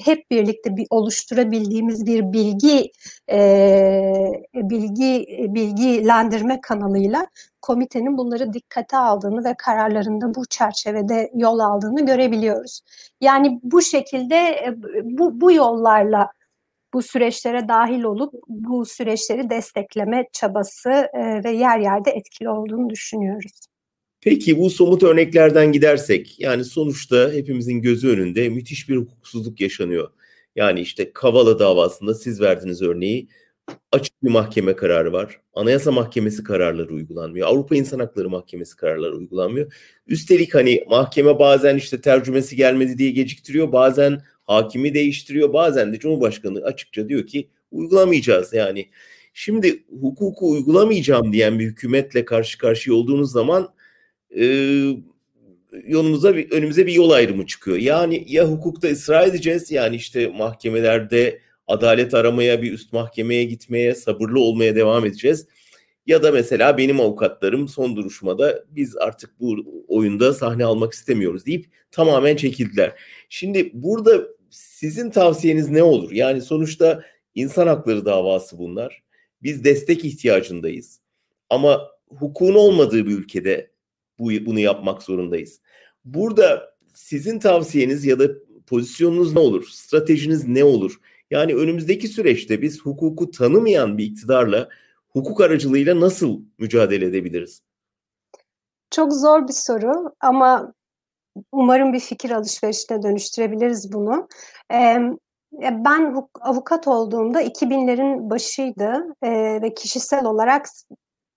hep 0.06 0.32
birlikte 0.32 0.78
bir 0.78 0.88
oluşturabildiğimiz 0.90 2.06
bir 2.06 2.34
bilgi 2.34 2.92
e, 3.30 4.44
bilgi 4.56 5.25
bilgilendirme 5.50 6.62
kanalıyla 6.62 7.28
komitenin 7.62 8.18
bunları 8.18 8.54
dikkate 8.54 8.98
aldığını 8.98 9.44
ve 9.44 9.56
kararlarında 9.58 10.36
bu 10.36 10.46
çerçevede 10.46 11.32
yol 11.36 11.60
aldığını 11.60 12.06
görebiliyoruz. 12.06 12.82
Yani 13.22 13.60
bu 13.63 13.82
şekilde 13.82 14.36
e, 14.36 14.74
bu, 15.04 15.42
bu 15.42 15.52
yollarla 15.52 16.30
bu 16.94 17.02
süreçlere 17.02 17.68
dahil 17.68 18.04
olup 18.04 18.34
bu 18.48 18.86
süreçleri 18.86 19.50
destekleme 19.50 20.25
çabası 20.34 21.10
ve 21.46 21.52
yer 21.52 21.80
yerde 21.80 22.12
etkili 22.12 22.50
olduğunu 22.50 22.90
düşünüyoruz. 22.90 23.73
Peki 24.24 24.60
bu 24.60 24.70
somut 24.70 25.03
örneklerden 25.03 25.72
gidersek 25.72 26.39
yani 26.39 26.63
sonuçta 26.65 27.32
hepimizin 27.32 27.82
gözü 27.82 28.10
önünde 28.10 28.50
müthiş 28.50 28.89
bir 28.89 28.98
hukuksuzluk 28.98 29.62
yaşanıyor. 29.62 30.10
Yani 30.56 30.82
işte 30.82 31.13
Kavala 31.13 31.60
davasında 31.60 32.13
siz 32.13 32.42
verdiğiniz 32.42 32.82
örneği 32.82 33.27
açık 33.92 34.24
bir 34.24 34.30
mahkeme 34.30 34.75
kararı 34.75 35.13
var. 35.13 35.42
Anayasa 35.53 35.92
Mahkemesi 35.92 36.44
kararları 36.44 36.94
uygulanmıyor. 36.94 37.48
Avrupa 37.48 37.75
İnsan 37.75 38.00
Hakları 38.00 38.30
Mahkemesi 38.30 38.75
kararları 38.75 39.15
uygulanmıyor. 39.15 39.74
Üstelik 40.08 40.56
hani 40.56 40.84
mahkeme 40.89 41.39
bazen 41.39 41.75
işte 41.77 42.01
tercümesi 42.01 42.56
gelmedi 42.56 42.98
diye 42.98 43.12
geciktiriyor. 43.12 43.72
Bazen 43.72 44.22
hakimi 44.44 44.94
değiştiriyor. 44.94 45.53
Bazen 45.53 45.94
de 45.94 46.00
Cumhurbaşkanı 46.00 46.63
açıkça 46.63 47.10
diyor 47.10 47.27
ki 47.27 47.50
uygulamayacağız 47.72 48.53
yani. 48.53 48.89
Şimdi 49.34 49.84
hukuku 50.01 50.51
uygulamayacağım 50.51 51.34
diyen 51.34 51.60
bir 51.60 51.65
hükümetle 51.65 52.25
karşı 52.25 52.58
karşıya 52.58 52.96
olduğunuz 52.96 53.32
zaman 53.32 53.74
e, 54.40 54.46
yolumuza 55.88 56.36
bir, 56.36 56.52
önümüze 56.52 56.88
bir 56.88 56.94
yol 56.94 57.10
ayrımı 57.10 57.46
çıkıyor. 57.46 57.78
Yani 57.78 58.25
ya 58.28 58.46
hukukta 58.52 58.88
ısrar 58.88 59.28
edeceğiz 59.28 59.72
yani 59.72 59.96
işte 59.96 60.28
mahkemelerde 60.28 61.40
adalet 61.68 62.13
aramaya 62.13 62.62
bir 62.62 62.72
üst 62.72 62.94
mahkemeye 62.94 63.44
gitmeye 63.44 63.96
sabırlı 63.96 64.40
olmaya 64.40 64.75
devam 64.75 65.06
edeceğiz. 65.06 65.48
Ya 66.08 66.24
da 66.24 66.32
mesela 66.32 66.78
benim 66.78 67.00
avukatlarım 67.00 67.68
son 67.68 67.96
duruşmada 67.96 68.66
biz 68.70 68.98
artık 68.98 69.40
bu 69.40 69.84
oyunda 69.88 70.34
sahne 70.34 70.66
almak 70.66 70.94
istemiyoruz 70.94 71.46
deyip 71.46 71.66
tamamen 71.92 72.36
çekildiler. 72.36 72.94
Şimdi 73.30 73.72
burada 73.74 74.28
sizin 74.50 75.10
tavsiyeniz 75.10 75.70
ne 75.70 75.84
olur? 75.84 76.12
Yani 76.12 76.42
sonuçta 76.42 77.04
insan 77.36 77.68
hakları 77.68 78.06
davası 78.06 78.58
bunlar. 78.58 79.04
Biz 79.44 79.63
destek 79.63 80.06
ihtiyacındayız. 80.06 81.00
Ama 81.50 81.90
hukukun 82.08 82.56
olmadığı 82.56 83.06
bir 83.06 83.18
ülkede 83.18 83.73
bu, 84.20 84.29
bunu 84.46 84.60
yapmak 84.60 85.03
zorundayız. 85.03 85.62
Burada 86.05 86.75
sizin 86.93 87.39
tavsiyeniz 87.39 88.05
ya 88.05 88.20
da 88.20 88.27
pozisyonunuz 88.67 89.34
ne 89.34 89.39
olur? 89.39 89.67
Stratejiniz 89.72 90.48
ne 90.48 90.63
olur? 90.63 91.00
Yani 91.32 91.55
önümüzdeki 91.55 92.08
süreçte 92.08 92.62
biz 92.62 92.82
hukuku 92.82 93.32
tanımayan 93.32 93.98
bir 93.98 94.05
iktidarla 94.05 94.70
hukuk 95.10 95.41
aracılığıyla 95.41 96.00
nasıl 96.00 96.41
mücadele 96.60 97.05
edebiliriz? 97.05 97.62
Çok 98.91 99.13
zor 99.13 99.48
bir 99.48 99.53
soru 99.53 100.13
ama 100.20 100.74
umarım 101.51 101.93
bir 101.93 102.00
fikir 102.00 102.32
alışverişine 102.32 103.03
dönüştürebiliriz 103.03 103.93
bunu. 103.93 104.27
Ben 105.62 106.15
avukat 106.41 106.88
olduğumda 106.88 107.43
2000'lerin 107.43 108.29
başıydı 108.29 109.15
ve 109.62 109.74
kişisel 109.74 110.25
olarak 110.25 110.65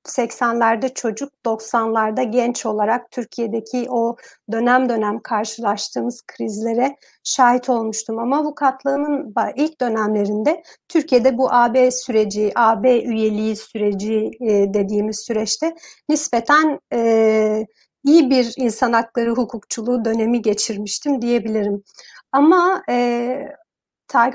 80'lerde 0.09 0.95
çocuk, 0.95 1.33
90'larda 1.47 2.31
genç 2.31 2.67
olarak 2.67 3.11
Türkiye'deki 3.11 3.87
o 3.91 4.17
dönem 4.53 4.89
dönem 4.89 5.21
karşılaştığımız 5.21 6.23
krizlere 6.27 6.97
şahit 7.25 7.69
olmuştum. 7.69 8.19
Ama 8.19 8.39
avukatlığımın 8.39 9.35
ilk 9.57 9.81
dönemlerinde 9.81 10.63
Türkiye'de 10.89 11.39
bu 11.39 11.53
AB 11.53 11.91
süreci, 11.91 12.53
AB 12.57 13.03
üyeliği 13.03 13.57
süreci 13.57 14.31
e, 14.41 14.75
dediğimiz 14.75 15.21
süreçte 15.21 15.75
nispeten 16.09 16.81
e, 16.93 17.67
iyi 18.05 18.31
bir 18.31 18.55
insan 18.57 18.93
hakları 18.93 19.31
hukukçuluğu 19.31 20.05
dönemi 20.05 20.43
geçirmiştim 20.43 21.23
diyebilirim. 21.23 21.83
Ama 22.33 22.83
e, 22.91 23.49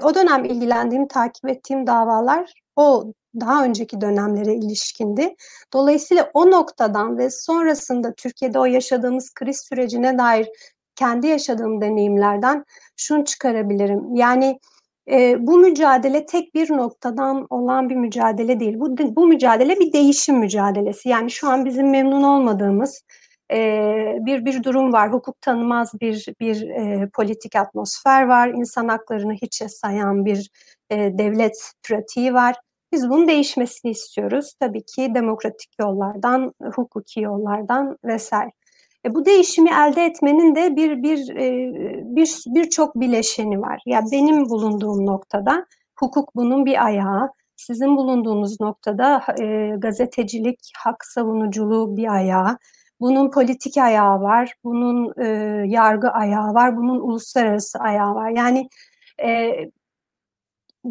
o 0.03 0.15
dönem 0.15 0.45
ilgilendiğim, 0.45 1.07
takip 1.07 1.49
ettiğim 1.49 1.87
davalar 1.87 2.53
o 2.75 3.13
daha 3.39 3.65
önceki 3.65 4.01
dönemlere 4.01 4.53
ilişkindi. 4.53 5.35
Dolayısıyla 5.73 6.31
o 6.33 6.51
noktadan 6.51 7.17
ve 7.17 7.29
sonrasında 7.29 8.13
Türkiye'de 8.13 8.59
o 8.59 8.65
yaşadığımız 8.65 9.33
kriz 9.33 9.59
sürecine 9.69 10.17
dair 10.17 10.49
kendi 10.95 11.27
yaşadığım 11.27 11.81
deneyimlerden 11.81 12.65
şunu 12.97 13.25
çıkarabilirim. 13.25 14.15
Yani 14.15 14.59
e, 15.11 15.47
bu 15.47 15.57
mücadele 15.57 16.25
tek 16.25 16.55
bir 16.55 16.71
noktadan 16.71 17.47
olan 17.49 17.89
bir 17.89 17.95
mücadele 17.95 18.59
değil. 18.59 18.79
Bu, 18.79 18.97
bu 18.97 19.27
mücadele 19.27 19.79
bir 19.79 19.93
değişim 19.93 20.37
mücadelesi. 20.39 21.09
Yani 21.09 21.31
şu 21.31 21.47
an 21.49 21.65
bizim 21.65 21.89
memnun 21.89 22.23
olmadığımız 22.23 23.03
e, 23.51 24.17
bir 24.19 24.45
bir 24.45 24.63
durum 24.63 24.93
var. 24.93 25.13
Hukuk 25.13 25.41
tanımaz 25.41 25.91
bir 26.01 26.25
bir 26.39 26.69
e, 26.69 27.09
politik 27.13 27.55
atmosfer 27.55 28.27
var. 28.27 28.47
İnsan 28.47 28.87
haklarını 28.87 29.33
hiçe 29.33 29.69
sayan 29.69 30.25
bir 30.25 30.49
e, 30.89 30.97
devlet 31.17 31.71
pratiği 31.83 32.33
var. 32.33 32.55
Biz 32.91 33.09
bunun 33.09 33.27
değişmesini 33.27 33.91
istiyoruz. 33.91 34.53
Tabii 34.59 34.83
ki 34.85 35.11
demokratik 35.15 35.71
yollardan, 35.79 36.53
hukuki 36.75 37.21
yollardan 37.21 37.97
vesaire. 38.05 38.51
E, 39.05 39.15
bu 39.15 39.25
değişimi 39.25 39.69
elde 39.69 40.05
etmenin 40.05 40.55
de 40.55 40.75
bir 40.75 41.03
bir 41.03 41.35
e, 41.35 41.71
bir 42.15 42.43
birçok 42.47 42.95
bileşeni 42.95 43.61
var. 43.61 43.81
Ya 43.85 43.95
yani 43.95 44.11
benim 44.11 44.49
bulunduğum 44.49 45.05
noktada 45.05 45.65
hukuk 45.99 46.35
bunun 46.35 46.65
bir 46.65 46.85
ayağı, 46.85 47.29
sizin 47.55 47.97
bulunduğunuz 47.97 48.61
noktada 48.61 49.23
e, 49.41 49.75
gazetecilik, 49.77 50.59
hak 50.77 51.05
savunuculuğu 51.05 51.97
bir 51.97 52.13
ayağı, 52.13 52.57
bunun 52.99 53.31
politik 53.31 53.77
ayağı 53.77 54.21
var, 54.21 54.53
bunun 54.63 55.13
e, 55.21 55.25
yargı 55.67 56.09
ayağı 56.09 56.53
var, 56.53 56.77
bunun 56.77 56.99
uluslararası 56.99 57.79
ayağı 57.79 58.15
var. 58.15 58.29
Yani 58.29 58.69
e, 59.23 59.51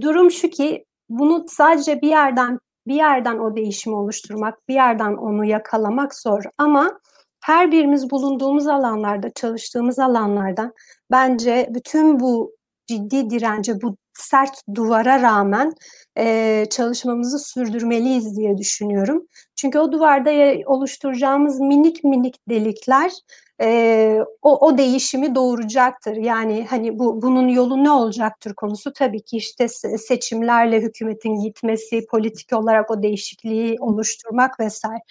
durum 0.01 0.31
şu 0.31 0.49
ki 0.51 0.85
bunu 1.11 1.45
sadece 1.49 2.01
bir 2.03 2.09
yerden 2.09 2.59
bir 2.87 2.95
yerden 2.95 3.39
o 3.39 3.57
değişimi 3.57 3.97
oluşturmak, 3.97 4.69
bir 4.69 4.75
yerden 4.75 5.15
onu 5.15 5.45
yakalamak 5.45 6.15
zor 6.15 6.43
ama 6.59 7.01
her 7.41 7.73
birimiz 7.73 8.11
bulunduğumuz 8.11 8.67
alanlarda, 8.67 9.31
çalıştığımız 9.31 9.99
alanlarda 9.99 10.73
bence 11.11 11.69
bütün 11.71 12.21
bu 12.21 12.53
ciddi 12.87 13.31
dirence, 13.31 13.83
bu 13.83 13.97
sert 14.13 14.63
duvara 14.75 15.23
rağmen 15.23 15.73
e, 16.19 16.67
çalışmamızı 16.71 17.39
sürdürmeliyiz 17.39 18.37
diye 18.37 18.59
düşünüyorum. 18.59 19.27
Çünkü 19.57 19.79
o 19.79 19.93
duvarda 19.93 20.31
oluşturacağımız 20.67 21.61
minik 21.61 22.05
minik 22.05 22.37
delikler 22.49 23.13
e, 23.63 24.19
o, 24.43 24.67
o 24.67 24.79
değişimi 24.79 25.35
doğuracaktır. 25.35 26.17
Yani 26.17 26.67
hani 26.71 26.99
bu 26.99 27.23
bunun 27.23 27.49
yolu 27.49 27.85
ne 27.85 27.91
olacaktır 27.91 28.55
konusu 28.55 28.93
tabii 28.93 29.23
ki 29.23 29.37
işte 29.37 29.69
seçimlerle 29.99 30.81
hükümetin 30.81 31.35
gitmesi, 31.41 32.07
politik 32.07 32.53
olarak 32.53 32.91
o 32.91 33.03
değişikliği 33.03 33.77
oluşturmak 33.81 34.61
vesaire. 34.61 35.03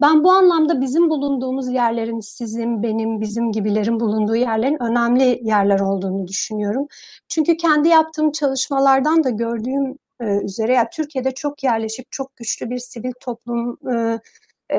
Ben 0.00 0.24
bu 0.24 0.32
anlamda 0.32 0.80
bizim 0.80 1.10
bulunduğumuz 1.10 1.68
yerlerin 1.72 2.20
sizin, 2.20 2.82
benim, 2.82 3.20
bizim 3.20 3.52
gibilerin 3.52 4.00
bulunduğu 4.00 4.36
yerlerin 4.36 4.82
önemli 4.82 5.40
yerler 5.42 5.80
olduğunu 5.80 6.28
düşünüyorum. 6.28 6.86
Çünkü 7.28 7.56
kendi 7.56 7.88
yaptığım 7.88 8.32
çalışmalardan 8.32 9.24
da 9.24 9.30
gördüğüm 9.30 9.98
üzere 10.44 10.74
ya 10.74 10.90
Türkiye'de 10.90 11.30
çok 11.30 11.64
yerleşik, 11.64 12.06
çok 12.10 12.36
güçlü 12.36 12.70
bir 12.70 12.78
sivil 12.78 13.12
toplum 13.20 13.78
e, 14.74 14.78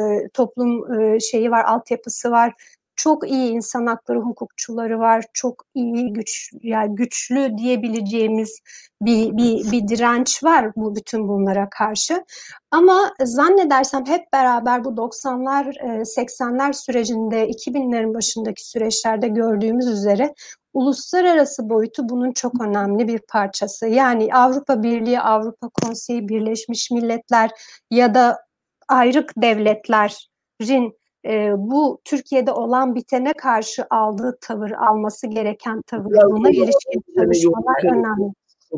e, 0.00 0.28
toplum 0.34 1.00
e, 1.00 1.20
şeyi 1.20 1.50
var, 1.50 1.64
altyapısı 1.64 2.30
var. 2.30 2.54
Çok 2.96 3.30
iyi 3.30 3.50
insan 3.50 3.86
hakları 3.86 4.20
hukukçuları 4.20 4.98
var. 4.98 5.24
Çok 5.32 5.64
iyi 5.74 6.12
güç 6.12 6.50
yani 6.62 6.94
güçlü 6.94 7.58
diyebileceğimiz 7.58 8.60
bir, 9.02 9.36
bir, 9.36 9.72
bir 9.72 9.88
direnç 9.88 10.44
var 10.44 10.72
bu 10.76 10.96
bütün 10.96 11.28
bunlara 11.28 11.68
karşı. 11.70 12.24
Ama 12.70 13.14
zannedersem 13.24 14.06
hep 14.06 14.32
beraber 14.32 14.84
bu 14.84 14.88
90'lar 14.88 15.78
80'ler 16.02 16.72
sürecinde 16.72 17.48
2000'lerin 17.48 18.14
başındaki 18.14 18.68
süreçlerde 18.68 19.28
gördüğümüz 19.28 19.86
üzere 19.86 20.34
uluslararası 20.74 21.70
boyutu 21.70 22.08
bunun 22.08 22.32
çok 22.32 22.60
önemli 22.60 23.08
bir 23.08 23.18
parçası. 23.18 23.86
Yani 23.86 24.34
Avrupa 24.34 24.82
Birliği, 24.82 25.20
Avrupa 25.20 25.68
Konseyi, 25.68 26.28
Birleşmiş 26.28 26.90
Milletler 26.90 27.50
ya 27.90 28.14
da 28.14 28.38
ayrık 28.88 29.32
devletlerin 29.36 30.98
e, 31.26 31.52
bu 31.56 32.00
Türkiye'de 32.04 32.52
olan 32.52 32.94
bitene 32.94 33.32
karşı 33.32 33.84
aldığı 33.90 34.38
tavır, 34.40 34.70
alması 34.70 35.26
gereken 35.26 35.82
tavır, 35.82 36.10
Biraz 36.10 36.30
buna 36.30 36.50
ilişkin 36.50 37.04
çalışmalar 37.16 37.84
önemli. 37.84 38.32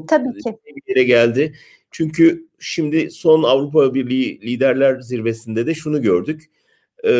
Tabii 0.09 0.39
ki. 0.39 0.57
Bir 0.67 0.95
yere 0.95 1.05
geldi. 1.05 1.55
Çünkü 1.91 2.49
şimdi 2.59 3.11
son 3.11 3.43
Avrupa 3.43 3.95
Birliği 3.95 4.41
Liderler 4.41 5.01
Zirvesi'nde 5.01 5.67
de 5.67 5.75
şunu 5.75 6.03
gördük. 6.03 6.51
Ee, 7.05 7.11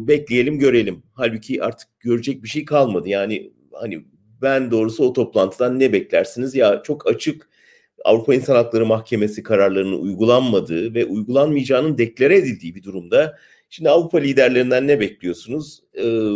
bekleyelim 0.00 0.58
görelim. 0.58 1.02
Halbuki 1.14 1.62
artık 1.62 1.88
görecek 2.00 2.42
bir 2.42 2.48
şey 2.48 2.64
kalmadı. 2.64 3.08
Yani 3.08 3.52
hani 3.72 4.04
ben 4.42 4.70
doğrusu 4.70 5.04
o 5.04 5.12
toplantıdan 5.12 5.80
ne 5.80 5.92
beklersiniz? 5.92 6.54
Ya 6.54 6.82
çok 6.82 7.06
açık 7.06 7.48
Avrupa 8.06 8.34
İnsan 8.34 8.54
Hakları 8.54 8.86
Mahkemesi 8.86 9.42
kararlarının 9.42 9.98
uygulanmadığı 9.98 10.94
ve 10.94 11.04
uygulanmayacağının 11.04 11.98
deklare 11.98 12.36
edildiği 12.36 12.74
bir 12.74 12.82
durumda 12.82 13.38
şimdi 13.70 13.90
Avrupa 13.90 14.18
liderlerinden 14.18 14.86
ne 14.86 15.00
bekliyorsunuz? 15.00 15.82
Ee, 15.98 16.30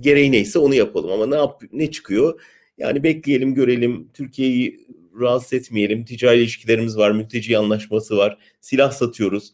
gereği 0.00 0.32
neyse 0.32 0.58
onu 0.58 0.74
yapalım 0.74 1.12
ama 1.12 1.26
ne 1.26 1.36
yap 1.36 1.62
ne 1.72 1.90
çıkıyor? 1.90 2.40
Yani 2.78 3.02
bekleyelim 3.02 3.54
görelim 3.54 4.08
Türkiye'yi 4.14 4.86
rahatsız 5.20 5.52
etmeyelim. 5.52 6.04
Ticari 6.04 6.38
ilişkilerimiz 6.40 6.98
var, 6.98 7.10
mülteci 7.10 7.58
anlaşması 7.58 8.16
var, 8.16 8.38
silah 8.60 8.90
satıyoruz. 8.90 9.52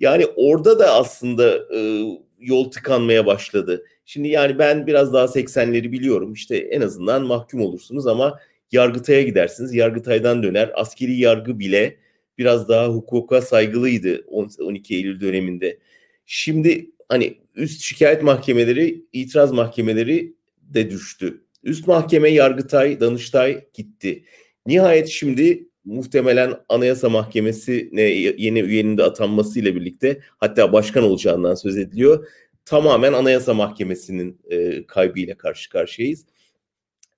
Yani 0.00 0.26
orada 0.36 0.78
da 0.78 0.94
aslında 0.94 1.56
e, 1.76 2.02
yol 2.40 2.70
tıkanmaya 2.70 3.26
başladı. 3.26 3.84
Şimdi 4.04 4.28
yani 4.28 4.58
ben 4.58 4.86
biraz 4.86 5.12
daha 5.12 5.24
80'leri 5.24 5.92
biliyorum. 5.92 6.32
İşte 6.32 6.56
en 6.56 6.80
azından 6.80 7.22
mahkum 7.22 7.60
olursunuz 7.60 8.06
ama 8.06 8.38
Yargıtay'a 8.72 9.22
gidersiniz. 9.22 9.74
Yargıtay'dan 9.74 10.42
döner. 10.42 10.70
Askeri 10.74 11.16
yargı 11.16 11.58
bile 11.58 11.96
biraz 12.38 12.68
daha 12.68 12.88
hukuka 12.88 13.42
saygılıydı 13.42 14.24
12 14.26 14.94
Eylül 14.94 15.20
döneminde. 15.20 15.78
Şimdi 16.26 16.90
hani 17.08 17.38
üst 17.54 17.80
şikayet 17.80 18.22
mahkemeleri, 18.22 19.04
itiraz 19.12 19.52
mahkemeleri 19.52 20.34
de 20.62 20.90
düştü. 20.90 21.44
Üst 21.62 21.86
mahkeme 21.86 22.28
Yargıtay, 22.28 23.00
Danıştay 23.00 23.64
gitti. 23.74 24.24
Nihayet 24.66 25.08
şimdi 25.08 25.68
muhtemelen 25.84 26.54
Anayasa 26.68 27.08
Mahkemesi'ne 27.08 28.02
yeni 28.02 28.60
üyenin 28.60 28.98
de 28.98 29.02
atanmasıyla 29.02 29.74
birlikte 29.74 30.20
hatta 30.36 30.72
başkan 30.72 31.04
olacağından 31.04 31.54
söz 31.54 31.76
ediliyor. 31.76 32.28
Tamamen 32.64 33.12
Anayasa 33.12 33.54
Mahkemesi'nin 33.54 34.40
e, 34.50 34.86
kaybıyla 34.86 35.34
karşı 35.34 35.70
karşıyayız. 35.70 36.26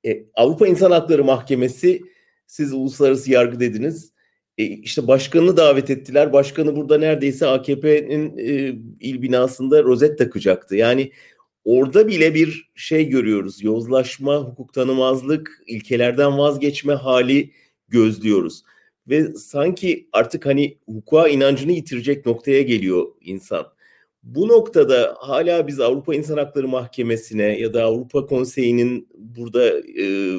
E, 0.06 0.24
Avrupa 0.34 0.66
İnsan 0.66 0.90
Hakları 0.90 1.24
Mahkemesi 1.24 2.02
siz 2.46 2.72
uluslararası 2.72 3.32
yargı 3.32 3.60
dediniz. 3.60 4.12
E, 4.58 4.64
işte 4.64 5.06
başkanını 5.06 5.56
davet 5.56 5.90
ettiler. 5.90 6.32
Başkanı 6.32 6.76
burada 6.76 6.98
neredeyse 6.98 7.46
AKP'nin 7.46 8.38
e, 8.38 8.78
il 9.00 9.22
binasında 9.22 9.82
rozet 9.82 10.18
takacaktı. 10.18 10.76
Yani 10.76 11.12
orada 11.64 12.08
bile 12.08 12.34
bir 12.34 12.70
şey 12.74 13.08
görüyoruz. 13.08 13.62
Yozlaşma, 13.62 14.36
hukuk 14.36 14.74
tanımazlık, 14.74 15.62
ilkelerden 15.66 16.38
vazgeçme 16.38 16.94
hali 16.94 17.50
gözlüyoruz. 17.88 18.62
Ve 19.08 19.34
sanki 19.34 20.08
artık 20.12 20.46
hani 20.46 20.78
hukuka 20.86 21.28
inancını 21.28 21.72
yitirecek 21.72 22.26
noktaya 22.26 22.62
geliyor 22.62 23.06
insan. 23.20 23.73
Bu 24.24 24.48
noktada 24.48 25.14
hala 25.18 25.66
biz 25.66 25.80
Avrupa 25.80 26.14
İnsan 26.14 26.36
Hakları 26.36 26.68
Mahkemesi'ne 26.68 27.58
ya 27.58 27.74
da 27.74 27.84
Avrupa 27.84 28.26
Konseyi'nin 28.26 29.08
burada 29.14 29.78
e, 29.78 30.34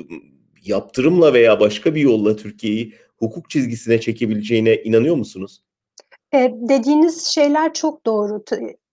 yaptırımla 0.64 1.34
veya 1.34 1.60
başka 1.60 1.96
bir 1.96 2.02
yolla 2.02 2.36
Türkiye'yi 2.36 2.94
hukuk 3.18 3.50
çizgisine 3.50 4.00
çekebileceğine 4.00 4.76
inanıyor 4.76 5.16
musunuz? 5.16 5.62
E, 6.34 6.52
dediğiniz 6.54 7.26
şeyler 7.26 7.74
çok 7.74 8.06
doğru. 8.06 8.44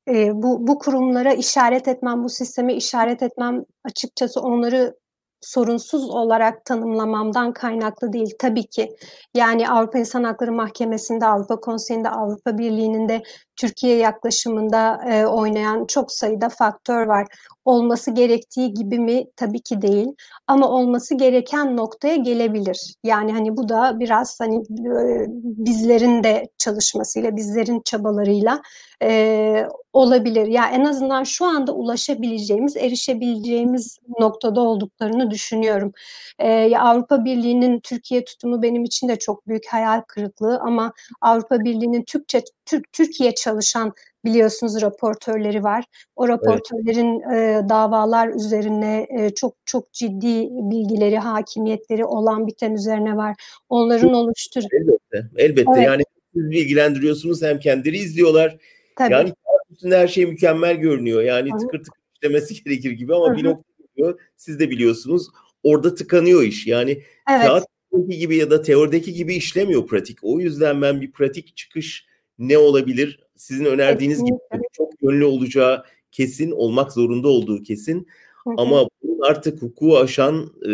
E, 0.09 0.43
bu, 0.43 0.67
bu 0.67 0.79
kurumlara 0.79 1.33
işaret 1.33 1.89
etmem, 1.89 2.25
bu 2.25 2.29
sisteme 2.29 2.75
işaret 2.75 3.23
etmem 3.23 3.65
açıkçası 3.85 4.41
onları 4.41 4.95
sorunsuz 5.43 6.11
olarak 6.11 6.65
tanımlamamdan 6.65 7.53
kaynaklı 7.53 8.13
değil 8.13 8.35
tabii 8.39 8.67
ki. 8.67 8.97
Yani 9.35 9.69
Avrupa 9.69 9.99
İnsan 9.99 10.25
Hakları 10.25 10.53
Mahkemesi'nde, 10.53 11.27
Avrupa 11.27 11.61
Konseyi'nde, 11.61 12.11
Avrupa 12.11 12.59
Birliği'nin 12.59 13.09
de 13.09 13.23
Türkiye 13.57 13.97
yaklaşımında 13.97 15.01
e, 15.11 15.27
oynayan 15.27 15.85
çok 15.87 16.13
sayıda 16.13 16.49
faktör 16.49 17.07
var. 17.07 17.27
Olması 17.65 18.11
gerektiği 18.11 18.75
gibi 18.75 18.99
mi? 18.99 19.25
Tabii 19.37 19.61
ki 19.61 19.83
değil. 19.83 20.09
Ama 20.47 20.69
olması 20.69 21.15
gereken 21.15 21.77
noktaya 21.77 22.17
gelebilir. 22.17 22.95
Yani 23.05 23.33
hani 23.33 23.57
bu 23.57 23.69
da 23.69 24.01
biraz 24.01 24.41
hani 24.41 24.57
e, 24.57 25.27
bizlerin 25.43 26.25
de 26.25 26.49
çalışmasıyla, 26.59 27.37
bizlerin 27.37 27.83
çabalarıyla 27.85 28.63
e, 29.03 29.67
olabilir. 29.93 30.47
Ya 30.47 30.63
yani 30.63 30.75
en 30.75 30.85
azından 30.85 31.25
şu 31.25 31.45
anda 31.45 31.73
ulaşabileceğimiz, 31.73 32.77
erişebileceğimiz 32.77 33.99
noktada 34.21 34.61
olduklarını 34.61 35.31
düşünüyorum. 35.31 35.93
E, 36.39 36.79
Avrupa 36.79 37.25
Birliği'nin 37.25 37.81
Türkiye 37.81 38.25
tutumu 38.25 38.63
benim 38.63 38.85
için 38.85 39.09
de 39.09 39.19
çok 39.19 39.47
büyük 39.49 39.67
hayal 39.71 40.01
kırıklığı 40.09 40.59
ama 40.59 40.93
Avrupa 41.21 41.61
Birliği'nin 41.61 42.05
Türkçe 42.05 42.43
Türk 42.67 42.93
Türkiye 42.93 43.35
çalışan 43.35 43.93
biliyorsunuz 44.25 44.83
raportörleri 44.83 45.63
var. 45.63 45.85
O 46.17 46.29
raportörlerin 46.29 47.21
evet. 47.21 47.65
e, 47.65 47.69
davalar 47.69 48.29
üzerine 48.29 49.07
e, 49.19 49.31
çok 49.35 49.55
çok 49.65 49.93
ciddi 49.93 50.49
bilgileri, 50.51 51.19
hakimiyetleri 51.19 52.05
olan 52.05 52.47
biten 52.47 52.73
üzerine 52.73 53.17
var. 53.17 53.37
Onların 53.69 54.13
oluştur. 54.15 54.63
Elbette, 54.73 55.31
elbette. 55.37 55.73
Evet. 55.77 55.87
Yani 55.87 56.03
siz 56.35 56.51
bilgilendiriyorsunuz 56.51 57.43
hem 57.43 57.59
kendileri 57.59 57.97
izliyorlar. 57.97 58.57
Tabii. 58.97 59.13
Yani 59.13 59.33
üstünde 59.71 59.99
her 59.99 60.09
şey 60.09 60.27
mükemmel 60.27 60.77
görünüyor. 60.77 61.23
Yani 61.23 61.51
Hı-hı. 61.51 61.59
tıkır 61.59 61.79
tıkır 61.85 62.01
işlemesi 62.15 62.65
gerekir 62.65 62.91
gibi 62.91 63.15
ama 63.15 63.27
Hı-hı. 63.27 63.37
bir 63.37 63.45
nokta 63.45 63.65
geliyor. 63.79 64.21
Siz 64.37 64.61
de 64.61 64.71
biliyorsunuz 64.71 65.29
orada 65.63 65.95
tıkanıyor 65.95 66.43
iş. 66.43 66.67
Yani 66.67 67.03
evet. 67.31 67.47
kağıt 67.47 67.65
gibi 68.09 68.37
ya 68.37 68.51
da 68.51 68.63
teorideki 68.63 69.13
gibi 69.13 69.35
işlemiyor 69.35 69.87
pratik. 69.87 70.19
O 70.23 70.41
yüzden 70.41 70.83
ben 70.83 71.01
bir 71.01 71.13
pratik 71.13 71.57
çıkış 71.57 72.07
ne 72.49 72.59
olabilir? 72.59 73.21
Sizin 73.37 73.65
önerdiğiniz 73.65 74.19
Kesinlikle. 74.19 74.57
gibi 74.57 74.67
çok 74.73 75.03
yönlü 75.03 75.25
olacağı 75.25 75.85
kesin, 76.13 76.51
olmak 76.51 76.93
zorunda 76.93 77.29
olduğu 77.29 77.63
kesin. 77.63 78.07
Hı 78.45 78.51
hı. 78.51 78.55
Ama 78.57 78.89
bunun 79.03 79.21
artık 79.31 79.63
hukuku 79.63 79.99
aşan 79.99 80.53
e, 80.67 80.73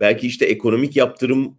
belki 0.00 0.26
işte 0.26 0.46
ekonomik 0.46 0.96
yaptırım, 0.96 1.56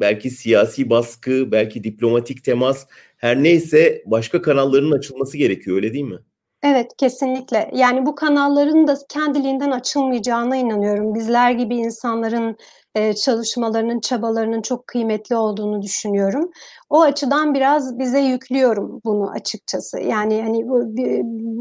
belki 0.00 0.30
siyasi 0.30 0.90
baskı, 0.90 1.52
belki 1.52 1.84
diplomatik 1.84 2.44
temas 2.44 2.86
her 3.16 3.42
neyse 3.42 4.02
başka 4.06 4.42
kanalların 4.42 4.90
açılması 4.90 5.36
gerekiyor 5.36 5.76
öyle 5.76 5.92
değil 5.92 6.04
mi? 6.04 6.18
Evet, 6.62 6.90
kesinlikle. 6.98 7.70
Yani 7.74 8.06
bu 8.06 8.14
kanalların 8.14 8.86
da 8.86 8.96
kendiliğinden 9.08 9.70
açılmayacağına 9.70 10.56
inanıyorum. 10.56 11.14
Bizler 11.14 11.50
gibi 11.50 11.76
insanların 11.76 12.56
e, 12.94 13.14
çalışmalarının, 13.14 14.00
çabalarının 14.00 14.62
çok 14.62 14.86
kıymetli 14.86 15.36
olduğunu 15.36 15.82
düşünüyorum. 15.82 16.50
O 16.90 17.02
açıdan 17.02 17.54
biraz 17.54 17.98
bize 17.98 18.20
yüklüyorum 18.20 19.00
bunu 19.04 19.30
açıkçası. 19.30 20.00
Yani 20.00 20.42
hani 20.42 20.68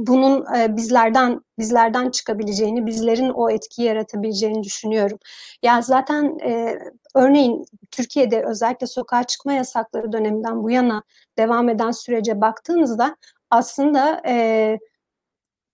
bunun 0.08 0.46
e, 0.56 0.76
bizlerden 0.76 1.42
bizlerden 1.60 2.10
çıkabileceğini, 2.12 2.86
bizlerin 2.86 3.30
o 3.30 3.50
etkiyi 3.50 3.88
yaratabileceğini 3.88 4.64
düşünüyorum. 4.64 5.20
Ya 5.64 5.82
zaten 5.82 6.38
e, 6.40 6.80
örneğin 7.16 7.66
Türkiye'de 7.92 8.44
özellikle 8.46 8.88
sokağa 8.88 9.24
çıkma 9.24 9.54
yasakları 9.54 10.12
döneminden 10.14 10.64
bu 10.64 10.72
yana 10.72 11.04
devam 11.38 11.70
eden 11.70 11.92
sürece 11.92 12.42
baktığınızda 12.42 13.16
aslında 13.52 14.22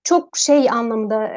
çok 0.03 0.37
şey 0.37 0.69
anlamda 0.69 1.27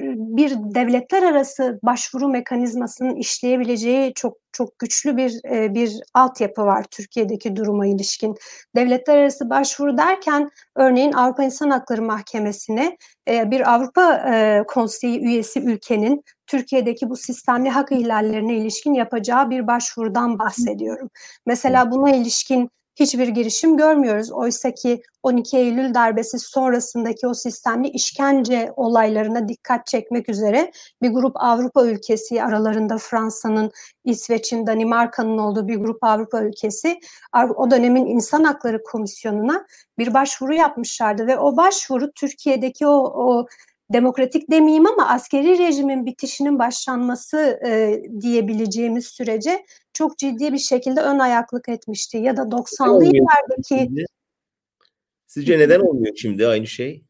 bir 0.00 0.50
devletler 0.50 1.22
arası 1.22 1.78
başvuru 1.82 2.28
mekanizmasının 2.28 3.16
işleyebileceği 3.16 4.14
çok 4.14 4.36
çok 4.52 4.78
güçlü 4.78 5.16
bir 5.16 5.40
e, 5.50 5.74
bir 5.74 5.92
altyapı 6.14 6.62
var 6.62 6.84
Türkiye'deki 6.90 7.56
duruma 7.56 7.86
ilişkin. 7.86 8.34
Devletler 8.76 9.16
arası 9.16 9.50
başvuru 9.50 9.98
derken 9.98 10.50
örneğin 10.76 11.12
Avrupa 11.12 11.44
İnsan 11.44 11.70
Hakları 11.70 12.02
Mahkemesi'ne 12.02 12.96
e, 13.28 13.50
bir 13.50 13.74
Avrupa 13.74 14.14
e, 14.14 14.62
Konseyi 14.68 15.20
üyesi 15.20 15.60
ülkenin 15.60 16.24
Türkiye'deki 16.46 17.10
bu 17.10 17.16
sistemli 17.16 17.70
hak 17.70 17.92
ihlallerine 17.92 18.56
ilişkin 18.56 18.94
yapacağı 18.94 19.50
bir 19.50 19.66
başvurudan 19.66 20.38
bahsediyorum. 20.38 21.10
Mesela 21.46 21.90
buna 21.90 22.10
ilişkin 22.10 22.70
hiçbir 22.96 23.28
girişim 23.28 23.76
görmüyoruz. 23.76 24.32
Oysa 24.32 24.70
ki 24.74 25.02
12 25.22 25.56
Eylül 25.56 25.94
darbesi 25.94 26.38
sonrasındaki 26.38 27.26
o 27.26 27.34
sistemli 27.34 27.88
işkence 27.88 28.72
olaylarına 28.76 29.48
dikkat 29.48 29.86
çekmek 29.86 30.28
üzere 30.28 30.72
bir 31.02 31.10
grup 31.10 31.36
Avrupa 31.36 31.86
ülkesi 31.86 32.42
aralarında 32.42 32.98
Fransa'nın, 32.98 33.70
İsveç'in, 34.04 34.66
Danimarka'nın 34.66 35.38
olduğu 35.38 35.68
bir 35.68 35.76
grup 35.76 36.04
Avrupa 36.04 36.42
ülkesi 36.42 37.00
o 37.56 37.70
dönemin 37.70 38.06
İnsan 38.06 38.44
Hakları 38.44 38.82
Komisyonu'na 38.82 39.66
bir 39.98 40.14
başvuru 40.14 40.54
yapmışlardı 40.54 41.26
ve 41.26 41.38
o 41.38 41.56
başvuru 41.56 42.12
Türkiye'deki 42.12 42.86
o, 42.86 42.94
o 42.94 43.46
demokratik 43.92 44.50
demeyeyim 44.50 44.86
ama 44.86 45.08
askeri 45.08 45.58
rejimin 45.58 46.06
bitişinin 46.06 46.58
başlanması 46.58 47.60
e, 47.66 48.02
diyebileceğimiz 48.20 49.06
sürece 49.06 49.64
çok 49.92 50.18
ciddi 50.18 50.52
bir 50.52 50.58
şekilde 50.58 51.00
ön 51.00 51.18
ayaklık 51.18 51.68
etmişti. 51.68 52.16
Ya 52.16 52.36
da 52.36 52.42
90'lı 52.42 53.04
yıllardaki... 53.04 54.06
Sizce 55.26 55.58
neden 55.58 55.80
olmuyor 55.80 56.16
şimdi 56.16 56.46
aynı 56.46 56.66
şey? 56.66 57.04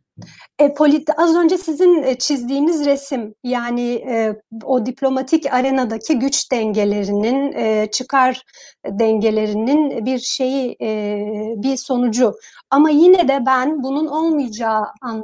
E, 0.59 0.75
polit 0.75 1.11
az 1.17 1.37
önce 1.37 1.59
sizin 1.59 2.03
e, 2.03 2.19
çizdiğiniz 2.19 2.87
resim 2.87 3.35
yani 3.45 3.91
e, 3.93 4.41
o 4.65 4.87
diplomatik 4.87 5.55
arenadaki 5.55 6.19
güç 6.19 6.53
dengelerinin 6.53 7.53
e, 7.53 7.91
çıkar 7.91 8.43
dengelerinin 8.87 10.07
bir 10.07 10.19
şeyi 10.19 10.77
e, 10.81 11.19
bir 11.57 11.77
sonucu 11.77 12.35
ama 12.71 12.91
yine 12.91 13.29
de 13.29 13.47
ben 13.47 13.83
bunun 13.83 14.07
olmayacağı 14.07 14.85
an, 15.03 15.23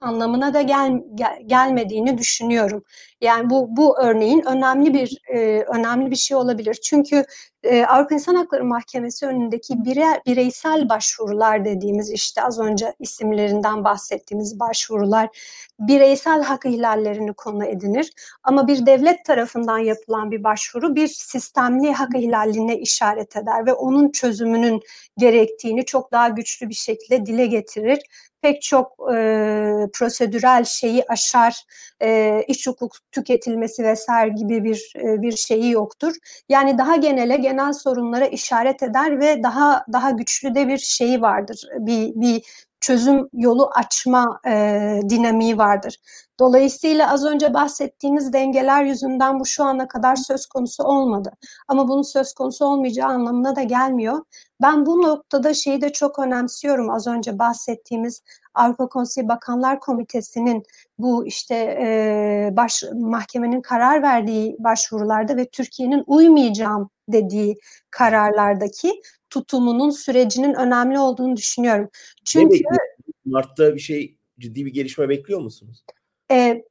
anlamına 0.00 0.54
da 0.54 0.62
gel, 0.62 0.92
gel, 1.14 1.38
gelmediğini 1.46 2.18
düşünüyorum. 2.18 2.82
Yani 3.20 3.50
bu 3.50 3.76
bu 3.76 3.98
örneğin 3.98 4.42
önemli 4.46 4.94
bir 4.94 5.18
e, 5.28 5.38
önemli 5.62 6.10
bir 6.10 6.16
şey 6.16 6.36
olabilir 6.36 6.78
çünkü 6.82 7.24
e, 7.62 7.84
Avrupa 7.84 8.14
İnsan 8.14 8.34
Hakları 8.34 8.64
Mahkemesi 8.64 9.26
önündeki 9.26 9.84
bire, 9.84 10.22
bireysel 10.26 10.88
başvurular 10.88 11.64
dediğimiz 11.64 12.10
işte 12.10 12.42
az 12.42 12.58
önce 12.58 12.94
isimlerinden 12.98 13.84
bahsettiğimiz 13.84 14.60
başvurular 14.60 15.28
bireysel 15.78 16.42
hak 16.42 16.66
ihlallerini 16.66 17.32
konu 17.34 17.64
edinir. 17.66 18.12
Ama 18.42 18.68
bir 18.68 18.86
devlet 18.86 19.24
tarafından 19.24 19.78
yapılan 19.78 20.30
bir 20.30 20.44
başvuru 20.44 20.94
bir 20.94 21.08
sistemli 21.08 21.92
hak 21.92 22.10
ihlaline 22.16 22.78
işaret 22.78 23.36
eder 23.36 23.66
ve 23.66 23.72
onun 23.72 24.10
çözümünün 24.10 24.80
gerektiğini 25.18 25.84
çok 25.84 26.12
daha 26.12 26.28
güçlü 26.28 26.68
bir 26.68 26.74
şekilde 26.74 27.26
dile 27.26 27.46
getirir 27.46 28.00
pek 28.42 28.62
çok 28.62 28.92
e, 29.14 29.14
prosedürel 29.94 30.64
şeyi 30.64 31.04
aşar, 31.08 31.64
e, 32.02 32.40
iç 32.48 32.66
hukuk 32.66 32.92
tüketilmesi 33.12 33.84
vesaire 33.84 34.34
gibi 34.34 34.64
bir 34.64 34.92
e, 34.96 35.22
bir 35.22 35.32
şeyi 35.32 35.70
yoktur. 35.70 36.14
Yani 36.48 36.78
daha 36.78 36.96
genele, 36.96 37.36
genel 37.36 37.72
sorunlara 37.72 38.26
işaret 38.26 38.82
eder 38.82 39.20
ve 39.20 39.42
daha 39.42 39.84
daha 39.92 40.10
güçlü 40.10 40.54
de 40.54 40.68
bir 40.68 40.78
şeyi 40.78 41.20
vardır. 41.22 41.62
Bir 41.78 42.12
bir 42.14 42.42
çözüm 42.80 43.28
yolu 43.32 43.70
açma 43.74 44.40
e, 44.46 45.00
dinamiği 45.08 45.58
vardır. 45.58 45.96
Dolayısıyla 46.40 47.12
az 47.12 47.24
önce 47.24 47.54
bahsettiğiniz 47.54 48.32
dengeler 48.32 48.84
yüzünden 48.84 49.40
bu 49.40 49.46
şu 49.46 49.64
ana 49.64 49.88
kadar 49.88 50.16
söz 50.16 50.46
konusu 50.46 50.84
olmadı. 50.84 51.32
Ama 51.68 51.88
bunun 51.88 52.02
söz 52.02 52.34
konusu 52.34 52.64
olmayacağı 52.64 53.08
anlamına 53.08 53.56
da 53.56 53.62
gelmiyor. 53.62 54.24
Ben 54.62 54.86
bu 54.86 55.02
noktada 55.02 55.54
şeyi 55.54 55.80
de 55.80 55.92
çok 55.92 56.18
önemsiyorum. 56.18 56.90
Az 56.90 57.06
önce 57.06 57.38
bahsettiğimiz 57.38 58.22
Avrupa 58.54 58.88
Konseyi 58.88 59.28
Bakanlar 59.28 59.80
Komitesi'nin 59.80 60.62
bu 60.98 61.26
işte 61.26 61.54
e, 61.54 62.50
baş 62.56 62.84
mahkemenin 62.94 63.60
karar 63.60 64.02
verdiği 64.02 64.56
başvurularda 64.58 65.36
ve 65.36 65.48
Türkiye'nin 65.48 66.04
uymayacağım 66.06 66.90
dediği 67.08 67.58
kararlardaki 67.90 69.00
tutumunun 69.30 69.90
sürecinin 69.90 70.54
önemli 70.54 70.98
olduğunu 70.98 71.36
düşünüyorum. 71.36 71.88
Çünkü 72.24 72.58
Mart'ta 73.24 73.74
bir 73.74 73.80
şey 73.80 74.16
ciddi 74.38 74.66
bir 74.66 74.72
gelişme 74.72 75.08
bekliyor 75.08 75.40
musunuz? 75.40 75.84
E, 76.32 76.62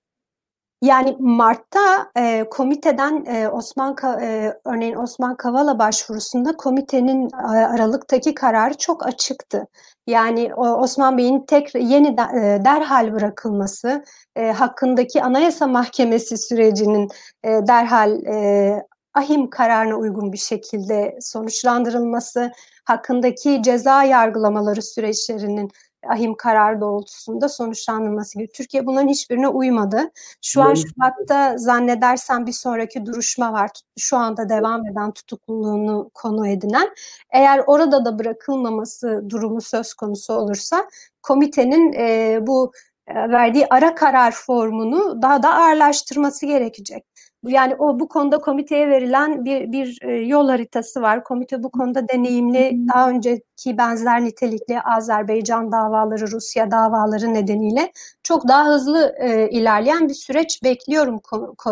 yani 0.81 1.15
Mart'ta 1.19 2.11
e, 2.17 2.45
komiteden 2.49 3.25
e, 3.25 3.49
Osman 3.49 3.95
e, 4.21 4.53
örneğin 4.65 4.95
Osman 4.95 5.37
Kavala 5.37 5.79
başvurusunda 5.79 6.57
komitenin 6.57 7.29
e, 7.29 7.47
Aralık'taki 7.47 8.33
kararı 8.33 8.73
çok 8.73 9.07
açıktı. 9.07 9.67
Yani 10.07 10.53
o, 10.55 10.67
Osman 10.67 11.17
Bey'in 11.17 11.45
tek 11.45 11.75
yeni 11.75 12.17
de, 12.17 12.21
e, 12.21 12.65
derhal 12.65 13.13
bırakılması, 13.13 14.03
e, 14.35 14.51
hakkındaki 14.51 15.23
Anayasa 15.23 15.67
Mahkemesi 15.67 16.37
sürecinin 16.37 17.09
e, 17.43 17.49
derhal 17.49 18.25
e, 18.25 18.83
ahim 19.13 19.49
kararına 19.49 19.95
uygun 19.95 20.33
bir 20.33 20.37
şekilde 20.37 21.17
sonuçlandırılması, 21.21 22.51
hakkındaki 22.85 23.61
ceza 23.63 24.03
yargılamaları 24.03 24.81
süreçlerinin 24.81 25.71
ahim 26.07 26.35
karar 26.35 26.81
doğrultusunda 26.81 27.49
sonuçlandırılması 27.49 28.37
gibi. 28.37 28.51
Türkiye 28.51 28.85
bunların 28.85 29.07
hiçbirine 29.07 29.47
uymadı. 29.47 30.11
Şu 30.41 30.61
an 30.61 30.73
Şubat'ta 30.73 31.57
zannedersem 31.57 32.45
bir 32.45 32.51
sonraki 32.51 33.05
duruşma 33.05 33.53
var. 33.53 33.71
Şu 33.97 34.17
anda 34.17 34.49
devam 34.49 34.87
eden 34.87 35.11
tutukluluğunu 35.11 36.11
konu 36.13 36.47
edinen. 36.47 36.89
Eğer 37.31 37.63
orada 37.67 38.05
da 38.05 38.19
bırakılmaması 38.19 39.23
durumu 39.29 39.61
söz 39.61 39.93
konusu 39.93 40.33
olursa 40.33 40.89
komitenin 41.23 41.93
e, 41.93 42.37
bu 42.41 42.71
e, 43.07 43.13
verdiği 43.13 43.67
ara 43.69 43.95
karar 43.95 44.31
formunu 44.31 45.21
daha 45.21 45.43
da 45.43 45.53
ağırlaştırması 45.53 46.45
gerekecek. 46.45 47.05
Yani 47.47 47.75
o 47.75 47.99
bu 47.99 48.07
konuda 48.07 48.37
komiteye 48.37 48.89
verilen 48.89 49.45
bir, 49.45 49.71
bir 49.71 49.99
e, 50.01 50.11
yol 50.11 50.49
haritası 50.49 51.01
var. 51.01 51.23
Komite 51.23 51.63
bu 51.63 51.71
konuda 51.71 52.07
deneyimli, 52.07 52.87
daha 52.93 53.09
önceki 53.09 53.77
benzer 53.77 54.23
nitelikli 54.23 54.81
Azerbaycan 54.81 55.71
davaları, 55.71 56.31
Rusya 56.31 56.71
davaları 56.71 57.33
nedeniyle 57.33 57.91
çok 58.23 58.47
daha 58.47 58.65
hızlı 58.65 59.15
e, 59.19 59.49
ilerleyen 59.49 60.09
bir 60.09 60.13
süreç 60.13 60.63
bekliyorum 60.63 61.15
e, 61.15 61.71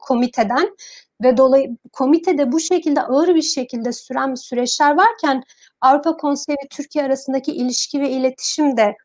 komiteden. 0.00 0.76
Ve 1.22 1.36
dolayı 1.36 1.76
komitede 1.92 2.52
bu 2.52 2.60
şekilde 2.60 3.02
ağır 3.02 3.34
bir 3.34 3.42
şekilde 3.42 3.92
süren 3.92 4.34
süreçler 4.34 4.96
varken 4.96 5.42
Avrupa 5.80 6.16
Konseyi 6.16 6.56
ve 6.64 6.68
Türkiye 6.70 7.04
arasındaki 7.04 7.52
ilişki 7.52 8.00
ve 8.00 8.10
iletişim 8.10 8.76
de 8.76 8.96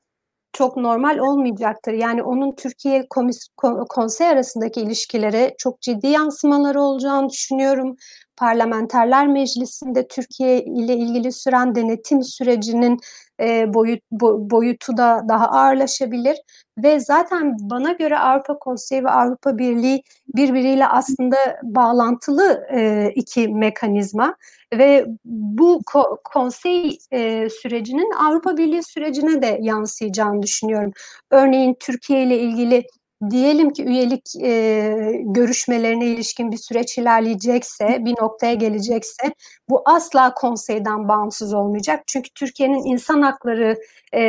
çok 0.54 0.78
normal 0.78 1.18
olmayacaktır. 1.18 1.94
Yani 1.94 2.24
onun 2.24 2.56
Türkiye 2.56 3.06
komis, 3.10 3.48
konsey 3.89 4.28
arasındaki 4.28 4.82
ilişkilere 4.82 5.56
çok 5.58 5.82
ciddi 5.82 6.08
yansımaları 6.08 6.82
olacağını 6.82 7.30
düşünüyorum. 7.30 7.96
Parlamenterler 8.38 9.28
Meclisi'nde 9.28 10.08
Türkiye 10.08 10.63
ile 10.63 10.96
ilgili 10.96 11.32
süren 11.32 11.76
denetim 11.76 12.24
sürecinin 12.24 13.00
e, 13.41 13.74
boyut, 13.74 14.00
bo, 14.12 14.50
boyutu 14.50 14.98
da 14.98 15.22
daha 15.30 15.48
ağırlaşabilir 15.48 16.38
ve 16.78 17.00
zaten 17.00 17.56
bana 17.60 17.91
göre 17.91 18.19
Avrupa 18.19 18.60
Konseyi 18.60 19.04
ve 19.04 19.10
Avrupa 19.10 19.58
Birliği 19.58 20.04
birbiriyle 20.36 20.88
aslında 20.88 21.36
bağlantılı 21.63 22.67
e, 22.72 23.12
iki 23.15 23.48
mekanizma 23.48 24.36
ve 24.74 25.06
bu 25.26 25.82
ko- 25.82 26.17
konsey 26.24 26.98
e, 27.12 27.50
sürecinin 27.50 28.12
Avrupa 28.12 28.58
Birliği 28.58 28.84
sürecine 28.84 29.41
de 29.41 29.58
yansıyacağını 29.62 30.41
düşünüyorum. 30.41 30.91
Örneğin 31.32 31.78
Türkiye 31.80 32.24
ile 32.24 32.38
ilgili 32.38 32.84
diyelim 33.32 33.70
ki 33.70 33.84
üyelik 33.86 34.36
e, 34.42 35.22
görüşmelerine 35.24 36.06
ilişkin 36.06 36.52
bir 36.52 36.58
süreç 36.58 36.98
ilerleyecekse, 36.98 37.98
bir 38.06 38.12
noktaya 38.22 38.54
gelecekse 38.54 39.34
bu 39.70 39.82
asla 39.86 40.34
konseyden 40.34 41.08
bağımsız 41.08 41.54
olmayacak. 41.54 42.04
Çünkü 42.08 42.30
Türkiye'nin 42.30 42.84
insan 42.86 43.22
hakları 43.22 43.78
e, 44.14 44.22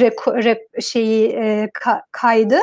reko, 0.00 0.34
rep, 0.34 0.82
şeyi 0.82 1.28
e, 1.28 1.70
ka, 1.74 2.02
kaydı 2.12 2.60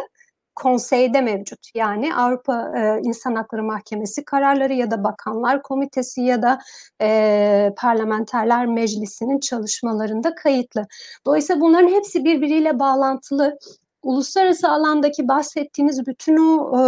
konseyde 0.59 1.21
mevcut. 1.21 1.59
Yani 1.75 2.15
Avrupa 2.15 2.71
e, 2.77 3.01
İnsan 3.03 3.35
Hakları 3.35 3.63
Mahkemesi 3.63 4.25
kararları 4.25 4.73
ya 4.73 4.91
da 4.91 5.03
Bakanlar 5.03 5.61
Komitesi 5.61 6.21
ya 6.21 6.41
da 6.41 6.59
e, 7.01 7.71
Parlamenterler 7.77 8.65
Meclisi'nin 8.65 9.39
çalışmalarında 9.39 10.35
kayıtlı. 10.35 10.87
Dolayısıyla 11.25 11.61
bunların 11.61 11.89
hepsi 11.89 12.25
birbiriyle 12.25 12.79
bağlantılı 12.79 13.57
uluslararası 14.03 14.69
alandaki 14.69 15.27
bahsettiğiniz 15.27 16.07
bütün 16.07 16.37
o 16.37 16.79
e, 16.79 16.83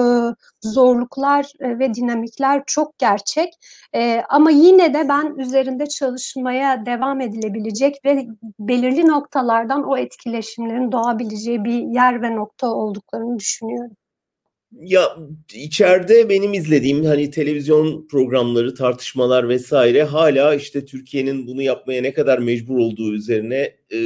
zorluklar 0.62 1.52
e, 1.60 1.80
ve 1.80 1.94
dinamikler 1.94 2.64
çok 2.68 3.00
gerçek. 3.00 3.54
E, 3.96 4.22
ama 4.30 4.52
yine 4.52 4.94
de 4.94 5.10
ben 5.10 5.36
üzerinde 5.38 5.86
çalışmaya 5.86 6.86
devam 6.86 7.22
edilebilecek 7.22 7.96
ve 8.06 8.28
belirli 8.60 9.08
noktalardan 9.08 9.84
o 9.90 9.98
etkileşimlerin 9.98 10.92
doğabileceği 10.92 11.64
bir 11.64 11.80
yer 11.96 12.22
ve 12.22 12.36
nokta 12.36 12.68
olduklarını 12.68 13.40
düşünüyorum. 13.40 13.92
Ya 14.80 15.18
içeride 15.54 16.30
benim 16.30 16.54
izlediğim 16.54 17.06
hani 17.06 17.32
televizyon 17.32 18.08
programları, 18.08 18.76
tartışmalar 18.76 19.50
vesaire 19.50 20.04
hala 20.04 20.56
işte 20.56 20.86
Türkiye'nin 20.86 21.48
bunu 21.48 21.62
yapmaya 21.62 22.02
ne 22.02 22.14
kadar 22.14 22.40
mecbur 22.40 22.78
olduğu 22.78 23.14
üzerine 23.14 23.76
e, 23.94 24.00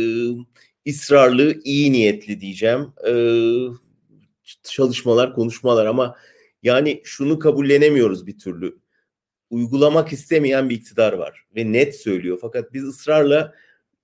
ısrarlı, 0.87 1.61
iyi 1.63 1.91
niyetli 1.91 2.41
diyeceğim 2.41 2.93
e, 3.07 3.13
çalışmalar, 4.63 5.33
konuşmalar 5.33 5.85
ama 5.85 6.15
yani 6.63 7.01
şunu 7.03 7.39
kabullenemiyoruz 7.39 8.27
bir 8.27 8.37
türlü. 8.37 8.77
Uygulamak 9.49 10.13
istemeyen 10.13 10.69
bir 10.69 10.75
iktidar 10.75 11.13
var 11.13 11.45
ve 11.55 11.71
net 11.71 11.95
söylüyor. 11.95 12.37
Fakat 12.41 12.73
biz 12.73 12.83
ısrarla 12.83 13.53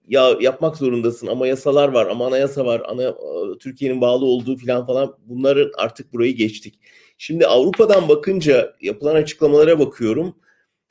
ya 0.08 0.38
yapmak 0.42 0.78
zorundasın 0.78 1.28
ama 1.28 1.48
yasalar 1.48 1.90
var 1.90 2.08
ama 2.08 2.28
anayasa 2.28 2.66
var. 2.66 2.82
Ana, 2.86 3.16
Türkiye'nin 3.60 4.02
bağlı 4.02 4.26
olduğu 4.26 4.58
falan 4.58 4.86
falan 4.86 5.18
bunların 5.26 5.72
artık 5.78 6.14
burayı 6.14 6.36
geçtik. 6.36 6.80
Şimdi 7.18 7.48
Avrupa'dan 7.48 8.10
bakınca 8.10 8.76
yapılan 8.82 9.16
açıklamalara 9.16 9.80
bakıyorum. 9.80 10.36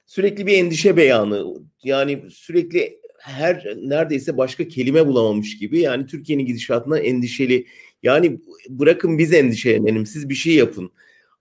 Sürekli 0.06 0.46
bir 0.46 0.58
endişe 0.58 0.96
beyanı. 0.96 1.54
Yani 1.84 2.22
sürekli 2.30 2.99
her 3.20 3.76
neredeyse 3.82 4.36
başka 4.36 4.68
kelime 4.68 5.06
bulamamış 5.06 5.58
gibi. 5.58 5.80
Yani 5.80 6.06
Türkiye'nin 6.06 6.46
gidişatına 6.46 6.98
endişeli. 6.98 7.66
Yani 8.02 8.40
bırakın 8.68 9.18
biz 9.18 9.32
endişelenelim, 9.32 10.06
siz 10.06 10.28
bir 10.28 10.34
şey 10.34 10.54
yapın. 10.54 10.90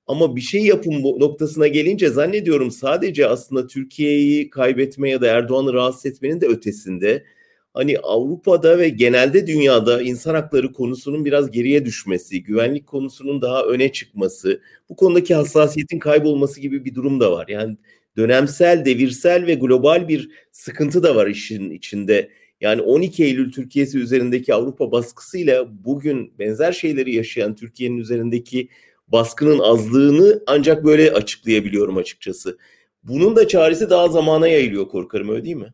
Ama 0.07 0.35
bir 0.35 0.41
şey 0.41 0.65
yapın 0.65 1.03
bu 1.03 1.19
noktasına 1.19 1.67
gelince 1.67 2.09
zannediyorum 2.09 2.71
sadece 2.71 3.27
aslında 3.27 3.67
Türkiye'yi 3.67 4.49
kaybetme 4.49 5.09
ya 5.09 5.21
da 5.21 5.27
Erdoğan'ı 5.27 5.73
rahatsız 5.73 6.05
etmenin 6.05 6.41
de 6.41 6.47
ötesinde 6.47 7.23
hani 7.73 7.99
Avrupa'da 7.99 8.79
ve 8.79 8.89
genelde 8.89 9.47
dünyada 9.47 10.01
insan 10.01 10.35
hakları 10.35 10.73
konusunun 10.73 11.25
biraz 11.25 11.51
geriye 11.51 11.85
düşmesi, 11.85 12.43
güvenlik 12.43 12.87
konusunun 12.87 13.41
daha 13.41 13.63
öne 13.63 13.91
çıkması, 13.91 14.61
bu 14.89 14.95
konudaki 14.95 15.35
hassasiyetin 15.35 15.99
kaybolması 15.99 16.61
gibi 16.61 16.85
bir 16.85 16.95
durum 16.95 17.19
da 17.19 17.31
var. 17.31 17.47
Yani 17.47 17.77
dönemsel, 18.17 18.85
devirsel 18.85 19.45
ve 19.45 19.53
global 19.53 20.07
bir 20.07 20.29
sıkıntı 20.51 21.03
da 21.03 21.15
var 21.15 21.27
işin 21.27 21.69
içinde. 21.69 22.29
Yani 22.61 22.81
12 22.81 23.23
Eylül 23.23 23.51
Türkiye'si 23.51 23.97
üzerindeki 23.97 24.53
Avrupa 24.53 24.91
baskısıyla 24.91 25.85
bugün 25.85 26.33
benzer 26.39 26.71
şeyleri 26.71 27.15
yaşayan 27.15 27.55
Türkiye'nin 27.55 27.97
üzerindeki 27.97 28.69
baskının 29.07 29.59
azlığını 29.59 30.43
ancak 30.47 30.85
böyle 30.85 31.11
açıklayabiliyorum 31.11 31.97
açıkçası. 31.97 32.57
Bunun 33.03 33.35
da 33.35 33.47
çaresi 33.47 33.89
daha 33.89 34.07
zamana 34.07 34.47
yayılıyor 34.47 34.87
korkarım 34.87 35.29
öyle 35.29 35.45
değil 35.45 35.55
mi? 35.55 35.73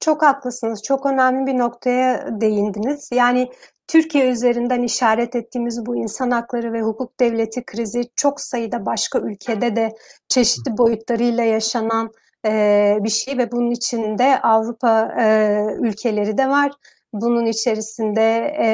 Çok 0.00 0.22
haklısınız. 0.22 0.82
Çok 0.82 1.06
önemli 1.06 1.46
bir 1.46 1.58
noktaya 1.58 2.28
değindiniz. 2.40 3.10
Yani 3.12 3.48
Türkiye 3.86 4.30
üzerinden 4.30 4.82
işaret 4.82 5.36
ettiğimiz 5.36 5.86
bu 5.86 5.96
insan 5.96 6.30
hakları 6.30 6.72
ve 6.72 6.82
hukuk 6.82 7.20
devleti 7.20 7.64
krizi 7.64 8.02
çok 8.16 8.40
sayıda 8.40 8.86
başka 8.86 9.18
ülkede 9.18 9.76
de 9.76 9.92
çeşitli 10.28 10.78
boyutlarıyla 10.78 11.44
yaşanan 11.44 12.10
e, 12.46 12.96
bir 13.00 13.10
şey 13.10 13.38
ve 13.38 13.52
bunun 13.52 13.70
içinde 13.70 14.40
Avrupa 14.40 15.14
e, 15.20 15.58
ülkeleri 15.80 16.38
de 16.38 16.48
var. 16.48 16.72
Bunun 17.12 17.46
içerisinde 17.46 18.56
e, 18.60 18.68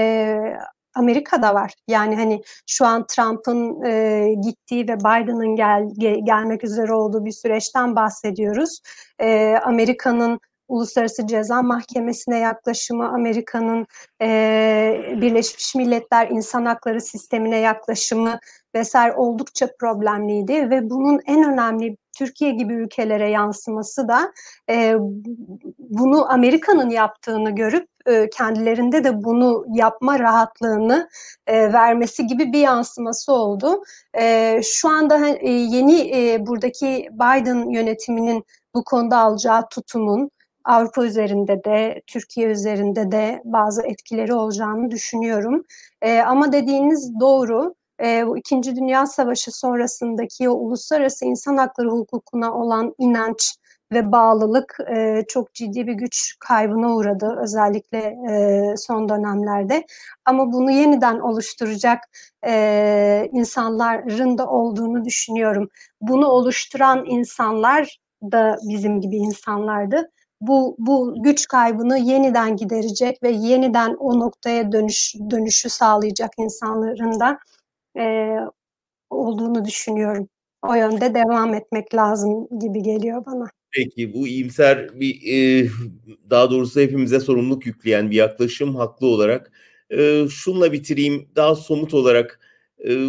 Amerika'da 0.94 1.54
var. 1.54 1.72
Yani 1.88 2.16
hani 2.16 2.42
şu 2.66 2.86
an 2.86 3.06
Trump'ın 3.06 3.84
e, 3.84 4.34
gittiği 4.34 4.88
ve 4.88 4.96
Biden'ın 4.96 5.56
gel, 5.56 5.82
gel, 5.98 6.16
gelmek 6.24 6.64
üzere 6.64 6.92
olduğu 6.92 7.24
bir 7.24 7.32
süreçten 7.32 7.96
bahsediyoruz. 7.96 8.80
E, 9.20 9.56
Amerika'nın 9.64 10.40
Uluslararası 10.70 11.26
Ceza 11.26 11.62
Mahkemesi'ne 11.62 12.38
yaklaşımı, 12.38 13.08
Amerika'nın 13.08 13.86
e, 14.22 14.28
Birleşmiş 15.20 15.74
Milletler 15.74 16.28
İnsan 16.28 16.64
Hakları 16.64 17.00
Sistemi'ne 17.00 17.56
yaklaşımı 17.56 18.38
vesaire 18.74 19.14
oldukça 19.14 19.68
problemliydi 19.80 20.70
ve 20.70 20.90
bunun 20.90 21.20
en 21.26 21.52
önemli 21.52 21.96
Türkiye 22.18 22.50
gibi 22.50 22.74
ülkelere 22.74 23.30
yansıması 23.30 24.08
da 24.08 24.32
e, 24.70 24.94
bunu 25.78 26.32
Amerika'nın 26.32 26.90
yaptığını 26.90 27.50
görüp 27.50 27.88
e, 28.06 28.30
kendilerinde 28.30 29.04
de 29.04 29.24
bunu 29.24 29.64
yapma 29.74 30.18
rahatlığını 30.18 31.08
e, 31.46 31.72
vermesi 31.72 32.26
gibi 32.26 32.52
bir 32.52 32.60
yansıması 32.60 33.32
oldu. 33.32 33.82
E, 34.18 34.60
şu 34.64 34.88
anda 34.88 35.28
e, 35.28 35.50
yeni 35.50 36.00
e, 36.16 36.46
buradaki 36.46 37.08
Biden 37.12 37.70
yönetiminin 37.70 38.44
bu 38.74 38.84
konuda 38.84 39.18
alacağı 39.18 39.68
tutumun 39.68 40.30
Avrupa 40.64 41.06
üzerinde 41.06 41.64
de 41.64 42.02
Türkiye 42.06 42.48
üzerinde 42.48 43.12
de 43.12 43.42
bazı 43.44 43.82
etkileri 43.82 44.34
olacağını 44.34 44.90
düşünüyorum. 44.90 45.64
E, 46.02 46.20
ama 46.20 46.52
dediğiniz 46.52 47.20
doğru. 47.20 47.74
E, 48.02 48.26
bu 48.26 48.38
İkinci 48.38 48.76
Dünya 48.76 49.06
Savaşı 49.06 49.52
sonrasındaki 49.52 50.50
o 50.50 50.52
uluslararası 50.52 51.24
insan 51.24 51.56
hakları 51.56 51.90
hukukuna 51.90 52.54
olan 52.54 52.94
inanç 52.98 53.56
ve 53.92 54.12
bağlılık 54.12 54.76
e, 54.96 55.24
çok 55.28 55.54
ciddi 55.54 55.86
bir 55.86 55.92
güç 55.92 56.34
kaybına 56.40 56.94
uğradı 56.94 57.36
özellikle 57.42 57.98
e, 58.30 58.74
son 58.76 59.08
dönemlerde. 59.08 59.86
Ama 60.24 60.52
bunu 60.52 60.70
yeniden 60.70 61.20
oluşturacak 61.20 61.98
e, 62.46 63.28
insanların 63.32 64.38
da 64.38 64.46
olduğunu 64.46 65.04
düşünüyorum. 65.04 65.68
Bunu 66.00 66.26
oluşturan 66.26 67.04
insanlar 67.06 67.98
da 68.22 68.56
bizim 68.68 69.00
gibi 69.00 69.16
insanlardı 69.16 70.10
bu 70.40 70.76
bu 70.78 71.22
güç 71.22 71.48
kaybını 71.48 71.98
yeniden 71.98 72.56
giderecek 72.56 73.22
ve 73.22 73.30
yeniden 73.30 73.96
o 73.98 74.20
noktaya 74.20 74.72
dönüş 74.72 75.14
dönüşü 75.30 75.70
sağlayacak 75.70 76.30
insanların 76.38 77.20
da 77.20 77.38
e, 77.98 78.36
olduğunu 79.10 79.64
düşünüyorum. 79.64 80.28
O 80.62 80.74
yönde 80.74 81.14
devam 81.14 81.54
etmek 81.54 81.94
lazım 81.94 82.48
gibi 82.60 82.82
geliyor 82.82 83.26
bana. 83.26 83.46
Peki 83.70 84.14
bu 84.14 84.26
iyimser 84.26 85.00
bir 85.00 85.20
e, 85.32 85.68
daha 86.30 86.50
doğrusu 86.50 86.80
hepimize 86.80 87.20
sorumluluk 87.20 87.66
yükleyen 87.66 88.10
bir 88.10 88.16
yaklaşım 88.16 88.76
haklı 88.76 89.06
olarak. 89.06 89.52
E, 89.90 90.28
şunla 90.30 90.72
bitireyim 90.72 91.28
daha 91.36 91.54
somut 91.54 91.94
olarak 91.94 92.40
e, 92.88 93.06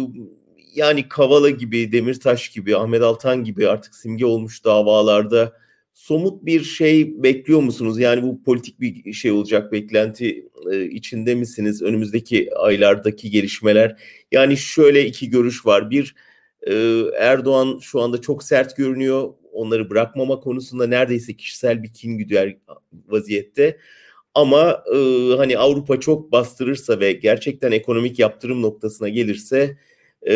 yani 0.74 1.08
Kavala 1.08 1.50
gibi, 1.50 1.92
Demirtaş 1.92 2.48
gibi, 2.48 2.76
Ahmet 2.76 3.02
Altan 3.02 3.44
gibi 3.44 3.68
artık 3.68 3.94
simge 3.94 4.26
olmuş 4.26 4.64
davalarda 4.64 5.61
somut 5.94 6.44
bir 6.44 6.64
şey 6.64 7.22
bekliyor 7.22 7.60
musunuz? 7.60 7.98
Yani 8.00 8.22
bu 8.22 8.42
politik 8.42 8.80
bir 8.80 9.12
şey 9.12 9.30
olacak 9.30 9.72
beklenti 9.72 10.48
e, 10.72 10.84
içinde 10.84 11.34
misiniz? 11.34 11.82
Önümüzdeki 11.82 12.54
aylardaki 12.56 13.30
gelişmeler. 13.30 14.00
Yani 14.32 14.56
şöyle 14.56 15.06
iki 15.06 15.30
görüş 15.30 15.66
var. 15.66 15.90
Bir 15.90 16.14
e, 16.66 17.02
Erdoğan 17.18 17.78
şu 17.82 18.00
anda 18.00 18.20
çok 18.20 18.42
sert 18.42 18.76
görünüyor. 18.76 19.34
Onları 19.52 19.90
bırakmama 19.90 20.40
konusunda 20.40 20.86
neredeyse 20.86 21.36
kişisel 21.36 21.82
bir 21.82 21.92
kin 21.92 22.18
güder 22.18 22.56
vaziyette. 23.08 23.78
Ama 24.34 24.84
e, 24.94 24.98
hani 25.36 25.58
Avrupa 25.58 26.00
çok 26.00 26.32
bastırırsa 26.32 27.00
ve 27.00 27.12
gerçekten 27.12 27.72
ekonomik 27.72 28.18
yaptırım 28.18 28.62
noktasına 28.62 29.08
gelirse 29.08 29.78
e, 30.26 30.32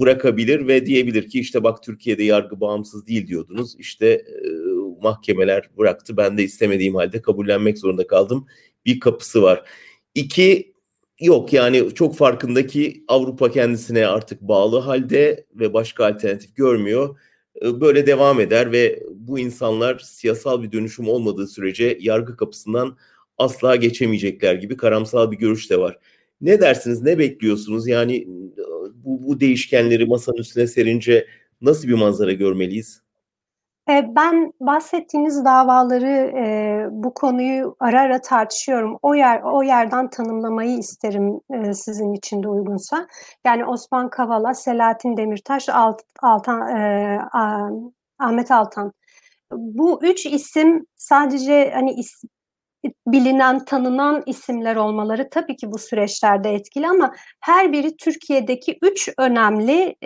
bırakabilir 0.00 0.66
ve 0.66 0.86
diyebilir 0.86 1.28
ki 1.28 1.40
işte 1.40 1.64
bak 1.64 1.82
Türkiye'de 1.82 2.22
yargı 2.22 2.60
bağımsız 2.60 3.06
değil 3.06 3.26
diyordunuz. 3.26 3.76
İşte 3.78 4.06
e, 4.06 4.48
mahkemeler 5.02 5.70
bıraktı. 5.78 6.16
Ben 6.16 6.38
de 6.38 6.42
istemediğim 6.42 6.94
halde 6.94 7.22
kabullenmek 7.22 7.78
zorunda 7.78 8.06
kaldım. 8.06 8.46
Bir 8.86 9.00
kapısı 9.00 9.42
var. 9.42 9.64
İki 10.14 10.74
yok 11.20 11.52
yani 11.52 11.94
çok 11.94 12.16
farkındaki 12.16 13.04
Avrupa 13.08 13.50
kendisine 13.50 14.06
artık 14.06 14.40
bağlı 14.40 14.78
halde 14.78 15.46
ve 15.54 15.74
başka 15.74 16.06
alternatif 16.06 16.56
görmüyor. 16.56 17.16
E, 17.62 17.80
böyle 17.80 18.06
devam 18.06 18.40
eder 18.40 18.72
ve 18.72 19.02
bu 19.10 19.38
insanlar 19.38 19.98
siyasal 19.98 20.62
bir 20.62 20.72
dönüşüm 20.72 21.08
olmadığı 21.08 21.46
sürece 21.46 21.98
yargı 22.00 22.36
kapısından 22.36 22.96
asla 23.38 23.76
geçemeyecekler 23.76 24.54
gibi 24.54 24.76
karamsal 24.76 25.30
bir 25.30 25.36
görüş 25.36 25.70
de 25.70 25.78
var. 25.78 25.98
Ne 26.40 26.60
dersiniz, 26.60 27.02
ne 27.02 27.18
bekliyorsunuz? 27.18 27.88
Yani 27.88 28.26
bu, 28.94 29.26
bu 29.26 29.40
değişkenleri 29.40 30.06
masanın 30.06 30.36
üstüne 30.36 30.66
serince 30.66 31.26
nasıl 31.60 31.88
bir 31.88 31.94
manzara 31.94 32.32
görmeliyiz? 32.32 33.02
Ben 33.88 34.52
bahsettiğiniz 34.60 35.44
davaları, 35.44 36.32
eee, 36.36 36.86
bu 36.90 37.14
konuyu 37.14 37.76
ara 37.80 38.00
ara 38.00 38.20
tartışıyorum. 38.20 38.98
O 39.02 39.14
yer 39.14 39.40
o 39.44 39.62
yerden 39.62 40.10
tanımlamayı 40.10 40.78
isterim, 40.78 41.40
eee, 41.52 41.74
sizin 41.74 42.12
için 42.12 42.42
de 42.42 42.48
uygunsa. 42.48 43.06
Yani 43.46 43.64
Osman 43.66 44.10
Kavala, 44.10 44.54
Selahattin 44.54 45.16
Demirtaş, 45.16 45.68
Alt 45.68 46.00
Altan 46.22 46.76
eee, 46.76 47.20
Ahmet 48.18 48.50
Altan. 48.50 48.92
Bu 49.52 50.00
üç 50.04 50.26
isim 50.26 50.86
sadece, 50.96 51.72
hani, 51.74 51.92
is 51.92 52.22
bilinen, 53.08 53.64
tanınan 53.66 54.24
isimler 54.26 54.76
olmaları 54.76 55.30
tabii 55.30 55.56
ki 55.56 55.72
bu 55.72 55.78
süreçlerde 55.78 56.50
etkili 56.54 56.88
ama 56.88 57.14
her 57.40 57.72
biri 57.72 57.96
Türkiye'deki 57.96 58.78
üç 58.82 59.10
önemli, 59.18 59.96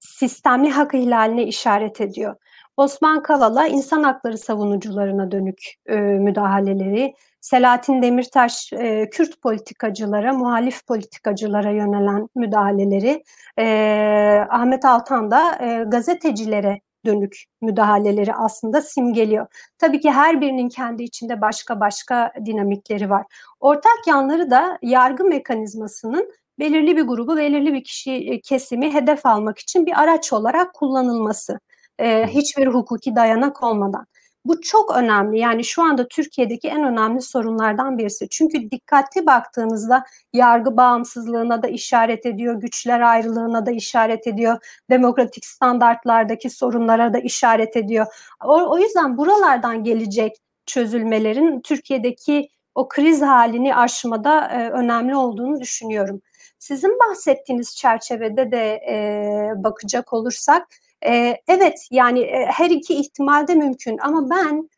sistemli 0.00 0.70
hak 0.70 0.94
ihlaline 0.94 1.44
işaret 1.44 2.00
ediyor. 2.00 2.36
Osman 2.76 3.22
Kavala 3.22 3.66
insan 3.66 4.02
hakları 4.02 4.38
savunucularına 4.38 5.30
dönük 5.30 5.74
e, 5.86 5.96
müdahaleleri, 5.96 7.14
Selahattin 7.40 8.02
Demirtaş 8.02 8.72
e, 8.72 9.10
Kürt 9.10 9.42
politikacılara, 9.42 10.32
muhalif 10.32 10.86
politikacılara 10.86 11.70
yönelen 11.70 12.28
müdahaleleri, 12.34 13.24
e, 13.58 14.46
Ahmet 14.50 14.84
Altan 14.84 15.30
da 15.30 15.58
e, 15.60 15.84
gazetecilere 15.84 16.80
dönük 17.06 17.44
müdahaleleri 17.62 18.34
aslında 18.34 18.82
simgeliyor. 18.82 19.46
Tabii 19.78 20.00
ki 20.00 20.10
her 20.10 20.40
birinin 20.40 20.68
kendi 20.68 21.02
içinde 21.02 21.40
başka 21.40 21.80
başka 21.80 22.32
dinamikleri 22.46 23.10
var. 23.10 23.26
Ortak 23.60 24.06
yanları 24.06 24.50
da 24.50 24.78
yargı 24.82 25.24
mekanizmasının 25.24 26.32
belirli 26.58 26.96
bir 26.96 27.02
grubu, 27.02 27.36
belirli 27.36 27.72
bir 27.74 27.84
kişi 27.84 28.40
kesimi 28.44 28.94
hedef 28.94 29.26
almak 29.26 29.58
için 29.58 29.86
bir 29.86 30.02
araç 30.02 30.32
olarak 30.32 30.74
kullanılması 30.74 31.58
e, 31.98 32.26
hiçbir 32.26 32.66
hukuki 32.66 33.16
dayanak 33.16 33.62
olmadan. 33.62 34.06
Bu 34.44 34.60
çok 34.60 34.96
önemli. 34.96 35.38
Yani 35.38 35.64
şu 35.64 35.82
anda 35.82 36.08
Türkiye'deki 36.08 36.68
en 36.68 36.84
önemli 36.84 37.22
sorunlardan 37.22 37.98
birisi. 37.98 38.28
Çünkü 38.28 38.70
dikkatli 38.70 39.26
baktığınızda 39.26 40.04
yargı 40.32 40.76
bağımsızlığına 40.76 41.62
da 41.62 41.68
işaret 41.68 42.26
ediyor, 42.26 42.54
güçler 42.60 43.00
ayrılığına 43.00 43.66
da 43.66 43.70
işaret 43.70 44.26
ediyor, 44.26 44.82
demokratik 44.90 45.44
standartlardaki 45.44 46.50
sorunlara 46.50 47.14
da 47.14 47.18
işaret 47.18 47.76
ediyor. 47.76 48.06
O, 48.44 48.70
o 48.70 48.78
yüzden 48.78 49.16
buralardan 49.18 49.84
gelecek 49.84 50.36
çözülmelerin 50.66 51.60
Türkiye'deki 51.60 52.48
o 52.74 52.88
kriz 52.88 53.22
halini 53.22 53.76
aşmada 53.76 54.48
e, 54.48 54.70
önemli 54.70 55.16
olduğunu 55.16 55.60
düşünüyorum. 55.60 56.20
Sizin 56.58 56.98
bahsettiğiniz 56.98 57.76
çerçevede 57.76 58.52
de 58.52 58.74
e, 58.74 59.52
bakacak 59.56 60.12
olursak 60.12 60.66
e, 61.06 61.36
evet 61.48 61.88
yani 61.90 62.20
e, 62.20 62.46
her 62.46 62.70
iki 62.70 62.94
ihtimalde 62.94 63.54
mümkün 63.54 63.98
ama 63.98 64.30
ben 64.30 64.68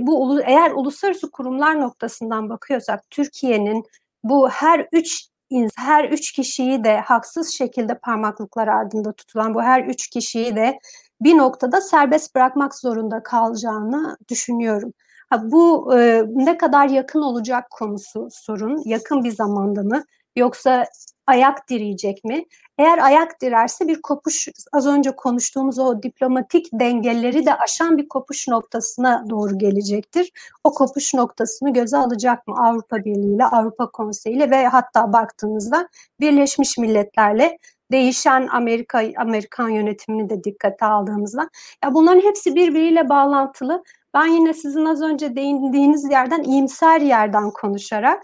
bu 0.00 0.40
eğer 0.40 0.70
uluslararası 0.70 1.30
kurumlar 1.30 1.80
noktasından 1.80 2.50
bakıyorsak 2.50 3.10
Türkiye'nin 3.10 3.84
bu 4.24 4.48
her 4.48 4.88
üç 4.92 5.32
her 5.76 6.04
üç 6.04 6.32
kişiyi 6.32 6.84
de 6.84 7.00
haksız 7.00 7.54
şekilde 7.54 7.98
parmaklıklar 7.98 8.68
ardında 8.68 9.12
tutulan 9.12 9.54
bu 9.54 9.62
her 9.62 9.84
üç 9.84 10.10
kişiyi 10.10 10.56
de 10.56 10.78
bir 11.20 11.36
noktada 11.36 11.80
serbest 11.80 12.34
bırakmak 12.34 12.74
zorunda 12.74 13.22
kalacağını 13.22 14.16
düşünüyorum. 14.28 14.92
Ha, 15.30 15.42
bu 15.44 15.94
e, 15.98 16.22
ne 16.28 16.58
kadar 16.58 16.88
yakın 16.88 17.22
olacak 17.22 17.70
konusu 17.70 18.28
sorun. 18.32 18.82
Yakın 18.84 19.24
bir 19.24 19.30
zamanda 19.30 19.82
mı? 19.82 20.04
Yoksa 20.36 20.84
ayak 21.26 21.68
direyecek 21.68 22.24
mi? 22.24 22.44
Eğer 22.78 22.98
ayak 22.98 23.42
direrse 23.42 23.88
bir 23.88 24.02
kopuş, 24.02 24.48
az 24.72 24.86
önce 24.86 25.16
konuştuğumuz 25.16 25.78
o 25.78 26.02
diplomatik 26.02 26.66
dengeleri 26.72 27.46
de 27.46 27.54
aşan 27.54 27.98
bir 27.98 28.08
kopuş 28.08 28.48
noktasına 28.48 29.24
doğru 29.30 29.58
gelecektir. 29.58 30.32
O 30.64 30.72
kopuş 30.72 31.14
noktasını 31.14 31.72
göze 31.72 31.96
alacak 31.96 32.46
mı 32.46 32.54
Avrupa 32.66 32.96
Birliği 32.96 33.34
ile, 33.34 33.44
Avrupa 33.44 33.90
Konseyi 33.90 34.36
ile 34.36 34.50
ve 34.50 34.66
hatta 34.66 35.12
baktığınızda 35.12 35.88
Birleşmiş 36.20 36.78
Milletler'le 36.78 37.58
değişen 37.92 38.48
Amerika 38.52 39.02
Amerikan 39.16 39.68
yönetimini 39.68 40.30
de 40.30 40.44
dikkate 40.44 40.86
aldığımızda 40.86 41.50
ya 41.84 41.94
bunların 41.94 42.20
hepsi 42.20 42.54
birbiriyle 42.54 43.08
bağlantılı. 43.08 43.82
Ben 44.14 44.26
yine 44.26 44.54
sizin 44.54 44.84
az 44.84 45.02
önce 45.02 45.36
değindiğiniz 45.36 46.10
yerden 46.10 46.42
iyimser 46.42 47.00
yerden 47.00 47.50
konuşarak 47.50 48.22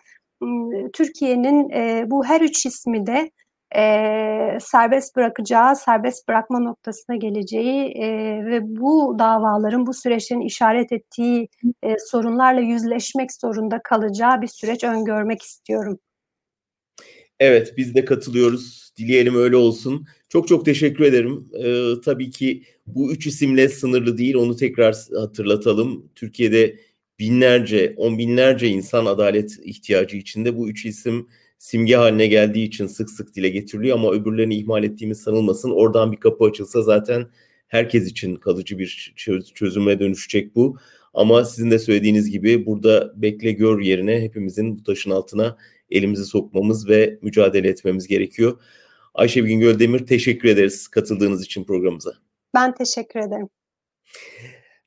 Türkiye'nin 0.92 1.70
e, 1.70 2.10
bu 2.10 2.24
her 2.24 2.40
üç 2.40 2.66
ismi 2.66 3.06
de 3.06 3.30
e, 3.76 4.58
serbest 4.60 5.16
bırakacağı, 5.16 5.76
serbest 5.76 6.28
bırakma 6.28 6.58
noktasına 6.58 7.16
geleceği 7.16 7.84
e, 7.84 8.06
ve 8.46 8.60
bu 8.62 9.16
davaların, 9.18 9.86
bu 9.86 9.94
süreçlerin 9.94 10.40
işaret 10.40 10.92
ettiği 10.92 11.48
e, 11.82 11.96
sorunlarla 11.98 12.60
yüzleşmek 12.60 13.32
zorunda 13.32 13.80
kalacağı 13.84 14.42
bir 14.42 14.46
süreç 14.46 14.84
öngörmek 14.84 15.42
istiyorum. 15.42 15.98
Evet, 17.40 17.74
biz 17.76 17.94
de 17.94 18.04
katılıyoruz. 18.04 18.90
Dileyelim 18.96 19.34
öyle 19.34 19.56
olsun. 19.56 20.06
Çok 20.28 20.48
çok 20.48 20.64
teşekkür 20.64 21.04
ederim. 21.04 21.48
Ee, 21.64 22.00
tabii 22.04 22.30
ki 22.30 22.62
bu 22.86 23.12
üç 23.12 23.26
isimle 23.26 23.68
sınırlı 23.68 24.18
değil, 24.18 24.34
onu 24.34 24.56
tekrar 24.56 24.96
hatırlatalım. 25.16 26.08
Türkiye'de 26.14 26.76
binlerce, 27.18 27.94
on 27.96 28.18
binlerce 28.18 28.68
insan 28.68 29.06
adalet 29.06 29.58
ihtiyacı 29.62 30.16
içinde. 30.16 30.56
Bu 30.56 30.68
üç 30.68 30.86
isim 30.86 31.28
simge 31.58 31.96
haline 31.96 32.26
geldiği 32.26 32.64
için 32.64 32.86
sık 32.86 33.10
sık 33.10 33.34
dile 33.36 33.48
getiriliyor 33.48 33.96
ama 33.96 34.12
öbürlerini 34.12 34.56
ihmal 34.56 34.84
ettiğimiz 34.84 35.20
sanılmasın. 35.20 35.70
Oradan 35.70 36.12
bir 36.12 36.16
kapı 36.16 36.44
açılsa 36.44 36.82
zaten 36.82 37.26
herkes 37.68 38.06
için 38.06 38.36
kalıcı 38.36 38.78
bir 38.78 39.14
çözüme 39.54 40.00
dönüşecek 40.00 40.56
bu. 40.56 40.76
Ama 41.14 41.44
sizin 41.44 41.70
de 41.70 41.78
söylediğiniz 41.78 42.30
gibi 42.30 42.66
burada 42.66 43.12
bekle 43.22 43.52
gör 43.52 43.80
yerine 43.80 44.20
hepimizin 44.20 44.78
bu 44.78 44.82
taşın 44.82 45.10
altına 45.10 45.56
elimizi 45.90 46.24
sokmamız 46.24 46.88
ve 46.88 47.18
mücadele 47.22 47.68
etmemiz 47.68 48.06
gerekiyor. 48.06 48.60
Ayşe 49.14 49.44
Bilgin 49.44 49.60
Göldemir 49.60 50.06
teşekkür 50.06 50.48
ederiz 50.48 50.88
katıldığınız 50.88 51.44
için 51.44 51.64
programımıza. 51.64 52.12
Ben 52.54 52.74
teşekkür 52.74 53.20
ederim. 53.20 53.48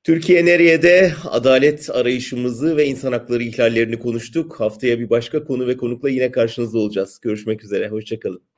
Türkiye 0.04 0.46
nereye 0.46 0.82
adalet 1.30 1.90
arayışımızı 1.90 2.78
ve 2.78 2.86
insan 2.86 3.12
hakları 3.12 3.44
ihlallerini 3.44 4.00
konuştuk. 4.00 4.60
Haftaya 4.60 5.00
bir 5.00 5.10
başka 5.10 5.44
konu 5.44 5.68
ve 5.68 5.78
konukla 5.78 6.10
yine 6.10 6.32
karşınızda 6.32 6.80
olacağız. 6.80 7.20
Görüşmek 7.22 7.64
üzere, 7.64 7.88
hoşçakalın. 7.90 8.51